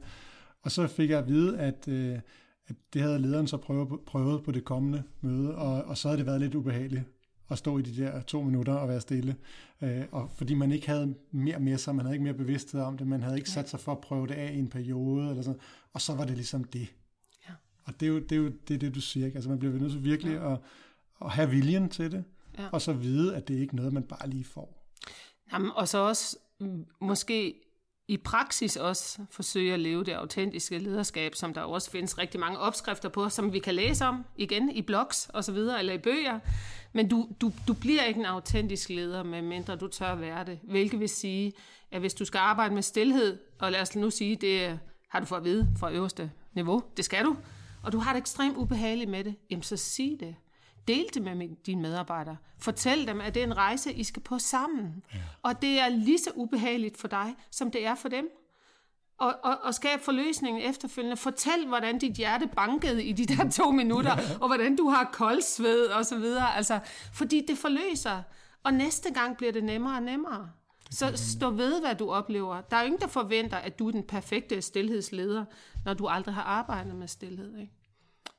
Og 0.64 0.72
så 0.72 0.86
fik 0.86 1.10
jeg 1.10 1.18
at 1.18 1.28
vide, 1.28 1.58
at, 1.58 1.88
øh, 1.88 2.18
at 2.66 2.76
det 2.92 3.02
havde 3.02 3.18
lederen 3.18 3.46
så 3.46 3.56
prøvet, 3.56 4.00
prøvet 4.06 4.42
på 4.42 4.52
det 4.52 4.64
kommende 4.64 5.02
møde, 5.20 5.54
og, 5.54 5.84
og 5.84 5.98
så 5.98 6.08
havde 6.08 6.18
det 6.18 6.26
været 6.26 6.40
lidt 6.40 6.54
ubehageligt 6.54 7.04
at 7.50 7.58
stå 7.58 7.78
i 7.78 7.82
de 7.82 8.02
der 8.02 8.22
to 8.22 8.42
minutter 8.42 8.74
og 8.74 8.88
være 8.88 9.00
stille. 9.00 9.36
Øh, 9.82 10.04
og 10.12 10.30
fordi 10.36 10.54
man 10.54 10.72
ikke 10.72 10.86
havde 10.86 11.14
mere 11.30 11.60
med 11.60 11.78
sig, 11.78 11.94
man 11.94 12.04
havde 12.04 12.14
ikke 12.14 12.24
mere 12.24 12.34
bevidsthed 12.34 12.80
om 12.80 12.98
det, 12.98 13.06
man 13.06 13.22
havde 13.22 13.36
ikke 13.36 13.50
sat 13.50 13.68
sig 13.68 13.80
for 13.80 13.92
at 13.92 14.00
prøve 14.00 14.26
det 14.26 14.34
af 14.34 14.52
i 14.54 14.58
en 14.58 14.68
periode, 14.68 15.30
eller 15.30 15.42
sådan, 15.42 15.60
og 15.92 16.00
så 16.00 16.14
var 16.14 16.24
det 16.24 16.34
ligesom 16.34 16.64
det. 16.64 16.94
Ja. 17.48 17.54
Og 17.84 18.00
det 18.00 18.06
er 18.06 18.10
jo 18.10 18.18
det, 18.18 18.32
er 18.32 18.36
jo, 18.36 18.52
det, 18.68 18.74
er 18.74 18.78
det 18.78 18.94
du 18.94 19.00
siger. 19.00 19.26
Ikke? 19.26 19.36
Altså 19.36 19.50
man 19.50 19.58
bliver 19.58 19.78
nødt 19.78 19.92
til 19.92 20.04
virkelig 20.04 20.32
ja. 20.32 20.52
at, 20.52 20.58
at 21.24 21.30
have 21.30 21.50
viljen 21.50 21.88
til 21.88 22.12
det, 22.12 22.24
Ja. 22.58 22.68
og 22.72 22.82
så 22.82 22.92
vide, 22.92 23.36
at 23.36 23.48
det 23.48 23.54
ikke 23.54 23.72
er 23.72 23.76
noget, 23.76 23.92
man 23.92 24.02
bare 24.02 24.28
lige 24.28 24.44
får. 24.44 24.86
Jamen, 25.52 25.70
og 25.74 25.88
så 25.88 25.98
også 25.98 26.36
mm, 26.60 26.86
måske 27.00 27.54
i 28.08 28.16
praksis 28.16 28.76
også 28.76 29.18
forsøge 29.30 29.74
at 29.74 29.80
leve 29.80 30.04
det 30.04 30.12
autentiske 30.12 30.78
lederskab, 30.78 31.34
som 31.34 31.54
der 31.54 31.60
også 31.60 31.90
findes 31.90 32.18
rigtig 32.18 32.40
mange 32.40 32.58
opskrifter 32.58 33.08
på, 33.08 33.28
som 33.28 33.52
vi 33.52 33.58
kan 33.58 33.74
læse 33.74 34.04
om 34.04 34.24
igen 34.36 34.70
i 34.70 34.82
blogs 34.82 35.30
og 35.34 35.44
så 35.44 35.52
videre, 35.52 35.78
eller 35.78 35.92
i 35.92 35.98
bøger. 35.98 36.38
Men 36.92 37.08
du, 37.08 37.28
du, 37.40 37.52
du 37.68 37.74
bliver 37.74 38.04
ikke 38.04 38.20
en 38.20 38.26
autentisk 38.26 38.88
leder, 38.88 39.22
medmindre 39.22 39.76
du 39.76 39.88
tør 39.88 40.14
være 40.14 40.44
det. 40.44 40.58
Hvilket 40.62 41.00
vil 41.00 41.08
sige, 41.08 41.52
at 41.90 42.00
hvis 42.00 42.14
du 42.14 42.24
skal 42.24 42.38
arbejde 42.38 42.74
med 42.74 42.82
stillhed, 42.82 43.38
og 43.58 43.72
lad 43.72 43.80
os 43.80 43.96
nu 43.96 44.10
sige, 44.10 44.36
det 44.36 44.78
har 45.10 45.20
du 45.20 45.26
fået 45.26 45.38
at 45.38 45.44
vide 45.44 45.68
fra 45.78 45.92
øverste 45.92 46.30
niveau, 46.54 46.82
det 46.96 47.04
skal 47.04 47.24
du, 47.24 47.36
og 47.82 47.92
du 47.92 47.98
har 47.98 48.12
det 48.12 48.20
ekstremt 48.20 48.56
ubehageligt 48.56 49.10
med 49.10 49.24
det, 49.24 49.34
jamen 49.50 49.62
så 49.62 49.76
sig 49.76 50.16
det. 50.20 50.36
Del 50.88 51.06
det 51.14 51.22
med 51.22 51.48
dine 51.66 51.82
medarbejdere. 51.82 52.36
Fortæl 52.58 53.06
dem, 53.06 53.20
at 53.20 53.34
det 53.34 53.42
er 53.42 53.46
en 53.46 53.56
rejse, 53.56 53.92
I 53.92 54.04
skal 54.04 54.22
på 54.22 54.38
sammen. 54.38 55.04
Ja. 55.14 55.18
Og 55.42 55.62
det 55.62 55.80
er 55.80 55.88
lige 55.88 56.18
så 56.18 56.30
ubehageligt 56.34 56.96
for 56.96 57.08
dig, 57.08 57.34
som 57.50 57.70
det 57.70 57.86
er 57.86 57.94
for 57.94 58.08
dem. 58.08 58.28
Og, 59.18 59.34
og, 59.42 59.58
og 59.62 59.74
skab 59.74 60.00
forløsningen 60.00 60.62
efterfølgende. 60.62 61.16
Fortæl, 61.16 61.66
hvordan 61.68 61.98
dit 61.98 62.12
hjerte 62.12 62.46
bankede 62.46 63.04
i 63.04 63.12
de 63.12 63.26
der 63.26 63.50
to 63.50 63.70
minutter, 63.70 64.16
og 64.40 64.46
hvordan 64.46 64.76
du 64.76 64.88
har 64.88 65.10
koldsved 65.12 65.86
og 65.86 66.06
så 66.06 66.18
videre. 66.18 66.56
Altså, 66.56 66.80
fordi 67.12 67.46
det 67.48 67.58
forløser. 67.58 68.22
Og 68.62 68.74
næste 68.74 69.12
gang 69.12 69.36
bliver 69.36 69.52
det 69.52 69.64
nemmere 69.64 69.96
og 69.96 70.02
nemmere. 70.02 70.50
Så 70.90 71.12
stå 71.16 71.50
ved, 71.50 71.80
hvad 71.80 71.94
du 71.94 72.10
oplever. 72.10 72.60
Der 72.60 72.76
er 72.76 72.80
jo 72.80 72.86
ingen, 72.86 73.00
der 73.00 73.06
forventer, 73.06 73.56
at 73.56 73.78
du 73.78 73.88
er 73.88 73.92
den 73.92 74.02
perfekte 74.02 74.62
stillhedsleder, 74.62 75.44
når 75.84 75.94
du 75.94 76.06
aldrig 76.06 76.34
har 76.34 76.42
arbejdet 76.42 76.94
med 76.94 77.08
stillhed. 77.08 77.58
Ikke? 77.58 77.72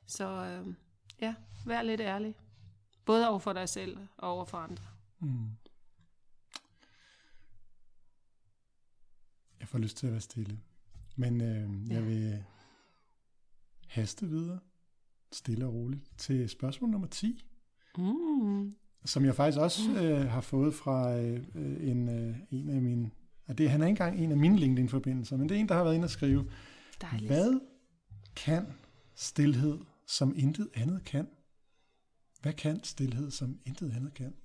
Så 0.06 0.24
øh, 0.24 0.74
ja, 1.20 1.34
vær 1.66 1.82
lidt 1.82 2.00
ærlig. 2.00 2.34
Både 3.04 3.28
over 3.28 3.38
for 3.38 3.52
dig 3.52 3.68
selv 3.68 3.98
og 4.16 4.30
over 4.30 4.44
for 4.44 4.58
andre. 4.58 4.84
Mm. 5.20 5.50
Jeg 9.60 9.68
får 9.68 9.78
lyst 9.78 9.96
til 9.96 10.06
at 10.06 10.12
være 10.12 10.20
stille. 10.20 10.58
Men 11.16 11.40
øh, 11.40 11.90
jeg 11.90 11.98
Ja. 11.98 12.00
vil 12.00 12.44
haste 13.88 14.26
videre, 14.28 14.58
stille 15.32 15.66
og 15.66 15.74
roligt, 15.74 16.18
til 16.18 16.48
spørgsmål 16.48 16.90
nummer 16.90 17.08
10. 17.08 17.44
Mm. 17.98 18.74
Som 19.04 19.24
jeg 19.24 19.34
faktisk 19.34 19.58
også 19.60 19.80
øh, 20.02 20.30
har 20.30 20.40
fået 20.40 20.74
fra 20.74 21.16
øh, 21.18 21.44
en, 21.90 22.08
øh, 22.08 22.36
en 22.50 22.68
af 22.70 22.82
mine... 22.82 23.10
Og 23.46 23.58
det, 23.58 23.70
han 23.70 23.82
er 23.82 23.86
ikke 23.86 23.90
engang 24.04 24.18
en 24.20 24.30
af 24.30 24.36
mine 24.38 24.58
LinkedIn-forbindelser, 24.58 25.36
men 25.36 25.48
det 25.48 25.56
er 25.56 25.60
en, 25.60 25.68
der 25.68 25.74
har 25.74 25.84
været 25.84 25.94
inde 25.94 26.04
og 26.06 26.10
skrive, 26.10 26.50
Dejligt. 27.00 27.30
hvad 27.32 27.60
kan 28.36 28.66
stillhed, 29.14 29.78
som 30.06 30.32
intet 30.36 30.68
andet 30.74 31.04
kan? 31.04 31.28
Hvad 32.46 32.54
kan 32.54 32.84
stillhed, 32.84 33.30
som 33.30 33.60
intet 33.64 33.92
andet 33.92 34.14
kan? 34.14 34.36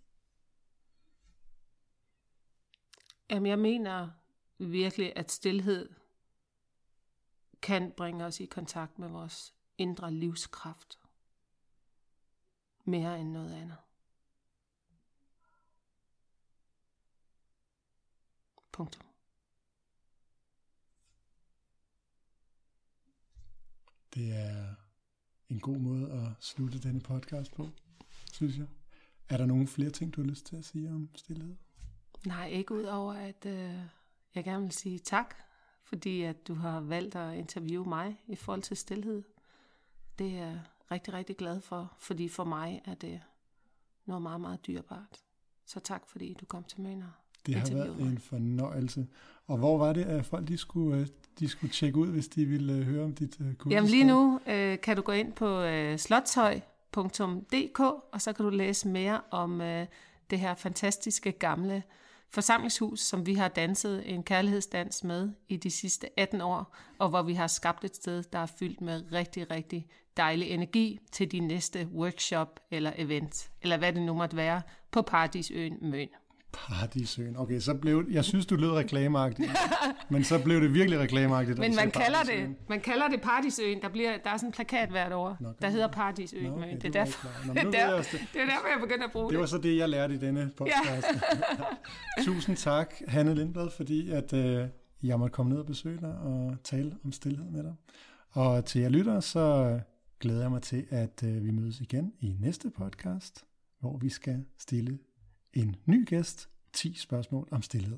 Jamen, 3.29 3.49
jeg 3.49 3.59
mener 3.59 4.09
virkelig, 4.57 5.13
at 5.15 5.31
stillhed 5.31 5.89
kan 7.61 7.91
bringe 7.97 8.25
os 8.25 8.39
i 8.39 8.45
kontakt 8.45 8.99
med 8.99 9.09
vores 9.09 9.55
indre 9.77 10.11
livskraft. 10.11 10.99
Mere 12.85 13.19
end 13.19 13.29
noget 13.29 13.53
andet. 13.53 13.77
Punktum. 18.71 19.05
Det 24.13 24.35
er 24.35 24.75
en 25.49 25.59
god 25.59 25.77
måde 25.77 26.11
at 26.11 26.43
slutte 26.43 26.79
denne 26.79 27.01
podcast 27.01 27.51
på, 27.51 27.69
synes 28.41 28.57
jeg. 28.57 28.67
Er 29.29 29.37
der 29.37 29.45
nogle 29.45 29.67
flere 29.67 29.89
ting, 29.89 30.13
du 30.13 30.21
har 30.21 30.29
lyst 30.29 30.45
til 30.45 30.55
at 30.55 30.65
sige 30.65 30.89
om 30.89 31.09
stillhed? 31.15 31.55
Nej, 32.25 32.47
ikke 32.47 32.73
ud 32.73 32.83
over, 32.83 33.13
at 33.13 33.45
øh, 33.45 33.75
jeg 34.35 34.43
gerne 34.43 34.63
vil 34.63 34.71
sige 34.71 34.99
tak, 34.99 35.35
fordi 35.83 36.21
at 36.21 36.47
du 36.47 36.53
har 36.53 36.79
valgt 36.79 37.15
at 37.15 37.37
interviewe 37.37 37.89
mig 37.89 38.21
i 38.27 38.35
forhold 38.35 38.61
til 38.61 38.77
stillhed. 38.77 39.23
Det 40.19 40.27
er 40.27 40.37
jeg 40.37 40.61
rigtig, 40.91 41.13
rigtig 41.13 41.37
glad 41.37 41.61
for, 41.61 41.93
fordi 41.99 42.29
for 42.29 42.43
mig 42.43 42.81
er 42.85 42.93
det 42.93 43.21
noget 44.05 44.21
meget, 44.21 44.41
meget 44.41 44.67
dyrebart. 44.67 45.19
Så 45.65 45.79
tak, 45.79 46.07
fordi 46.07 46.37
du 46.41 46.45
kom 46.45 46.63
til 46.63 46.81
Møner. 46.81 47.21
Det 47.45 47.55
har 47.55 47.73
været 47.73 47.99
mig. 47.99 48.11
en 48.11 48.17
fornøjelse. 48.17 49.07
Og 49.47 49.57
hvor 49.57 49.77
var 49.77 49.93
det, 49.93 50.03
at 50.03 50.25
folk 50.25 50.47
de 50.47 50.57
skulle, 50.57 50.99
øh, 50.99 51.07
de 51.39 51.47
skulle 51.47 51.73
tjekke 51.73 51.97
ud, 51.97 52.07
hvis 52.07 52.27
de 52.27 52.45
ville 52.45 52.73
øh, 52.73 52.83
høre 52.83 53.03
om 53.03 53.15
dit 53.15 53.39
uh, 53.39 53.53
kursus? 53.53 53.73
Jamen 53.73 53.89
lige 53.89 54.03
nu 54.03 54.39
øh, 54.47 54.81
kan 54.81 54.95
du 54.95 55.01
gå 55.01 55.11
ind 55.11 55.33
på 55.33 55.61
øh, 55.61 55.99
slotshøj.dk, 56.93 57.79
og 58.11 58.21
så 58.21 58.33
kan 58.33 58.45
du 58.45 58.49
læse 58.49 58.87
mere 58.87 59.21
om 59.31 59.61
øh, 59.61 59.87
det 60.29 60.39
her 60.39 60.55
fantastiske 60.55 61.31
gamle 61.31 61.83
forsamlingshus, 62.29 62.99
som 62.99 63.25
vi 63.25 63.33
har 63.33 63.47
danset 63.47 64.13
en 64.13 64.23
kærlighedsdans 64.23 65.03
med 65.03 65.29
i 65.49 65.57
de 65.57 65.71
sidste 65.71 66.19
18 66.19 66.41
år, 66.41 66.75
og 66.97 67.09
hvor 67.09 67.21
vi 67.21 67.33
har 67.33 67.47
skabt 67.47 67.83
et 67.83 67.95
sted, 67.95 68.23
der 68.23 68.39
er 68.39 68.45
fyldt 68.45 68.81
med 68.81 69.11
rigtig, 69.11 69.51
rigtig 69.51 69.87
dejlig 70.17 70.49
energi 70.49 70.99
til 71.11 71.31
de 71.31 71.39
næste 71.39 71.87
workshop 71.93 72.59
eller 72.71 72.93
event, 72.95 73.51
eller 73.61 73.77
hvad 73.77 73.93
det 73.93 74.01
nu 74.01 74.13
måtte 74.13 74.37
være, 74.37 74.61
på 74.91 75.01
Paradisøen 75.01 75.77
Møn. 75.81 76.09
Paradisøen. 76.53 77.37
Okay, 77.37 77.59
så 77.59 77.73
blev 77.73 78.05
jeg 78.09 78.25
synes 78.25 78.45
du 78.45 78.55
lød 78.55 78.71
reklameagtigt, 78.71 79.51
men 80.09 80.23
så 80.23 80.43
blev 80.43 80.61
det 80.61 80.73
virkelig 80.73 80.99
reklameagtigt. 80.99 81.59
Men 81.59 81.75
man 81.75 81.91
kalder 81.91 82.23
det, 82.23 82.55
man 82.69 82.81
kalder 82.81 83.07
det 83.07 83.21
Paradisøen. 83.21 83.81
Der 83.81 83.89
bliver 83.89 84.17
der 84.23 84.29
er 84.29 84.37
sådan 84.37 84.49
en 84.49 84.53
plakat 84.53 84.89
hvert 84.89 85.13
år, 85.13 85.37
Nå, 85.39 85.53
der 85.61 85.69
hedder 85.69 85.87
Paradisøen. 85.87 86.43
Nå, 86.43 86.57
okay, 86.57 86.75
det, 86.75 86.85
er 86.85 86.91
derfor, 86.91 87.47
Nå, 87.47 87.53
det, 87.61 87.73
der, 87.73 87.97
det. 87.97 88.11
det 88.11 88.41
er 88.41 88.45
derfor 88.45 88.67
jeg 88.67 88.79
begynder 88.81 89.05
at 89.05 89.11
bruge 89.11 89.25
det. 89.25 89.31
Det 89.31 89.39
var 89.39 89.45
så 89.45 89.57
det 89.57 89.77
jeg 89.77 89.89
lærte 89.89 90.13
i 90.13 90.17
denne 90.17 90.51
podcast. 90.57 91.07
Ja. 92.17 92.23
Tusind 92.25 92.57
tak 92.57 92.93
Hanne 93.07 93.35
Lindblad, 93.35 93.69
fordi 93.69 94.09
at 94.09 94.33
øh, 94.33 94.67
jeg 95.03 95.19
måtte 95.19 95.33
komme 95.33 95.49
ned 95.49 95.59
og 95.59 95.65
besøge 95.65 95.99
dig 96.01 96.17
og 96.17 96.57
tale 96.63 96.97
om 97.05 97.11
stillhed 97.11 97.45
med 97.45 97.63
dig. 97.63 97.73
Og 98.31 98.65
til 98.65 98.81
jer 98.81 98.89
lytter, 98.89 99.19
så 99.19 99.79
glæder 100.19 100.41
jeg 100.41 100.51
mig 100.51 100.61
til, 100.61 100.85
at 100.89 101.23
øh, 101.23 101.43
vi 101.45 101.51
mødes 101.51 101.79
igen 101.79 102.13
i 102.19 102.35
næste 102.39 102.69
podcast, 102.69 103.45
hvor 103.79 103.97
vi 103.97 104.09
skal 104.09 104.45
stille 104.57 104.99
en 105.53 105.75
ny 105.85 106.07
gæst 106.07 106.49
10 106.73 106.95
spørgsmål 106.97 107.47
om 107.51 107.61
stillhed. 107.61 107.97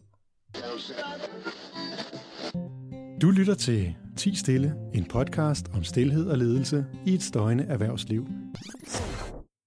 Du 3.22 3.32
lytter 3.32 3.56
til 3.56 3.96
10 4.18 4.36
Stille, 4.36 4.76
en 4.94 5.06
podcast 5.06 5.68
om 5.74 5.84
stillhed 5.84 6.28
og 6.28 6.38
ledelse 6.38 6.86
i 7.06 7.14
et 7.14 7.24
støjende 7.24 7.64
erhvervsliv. 7.64 8.28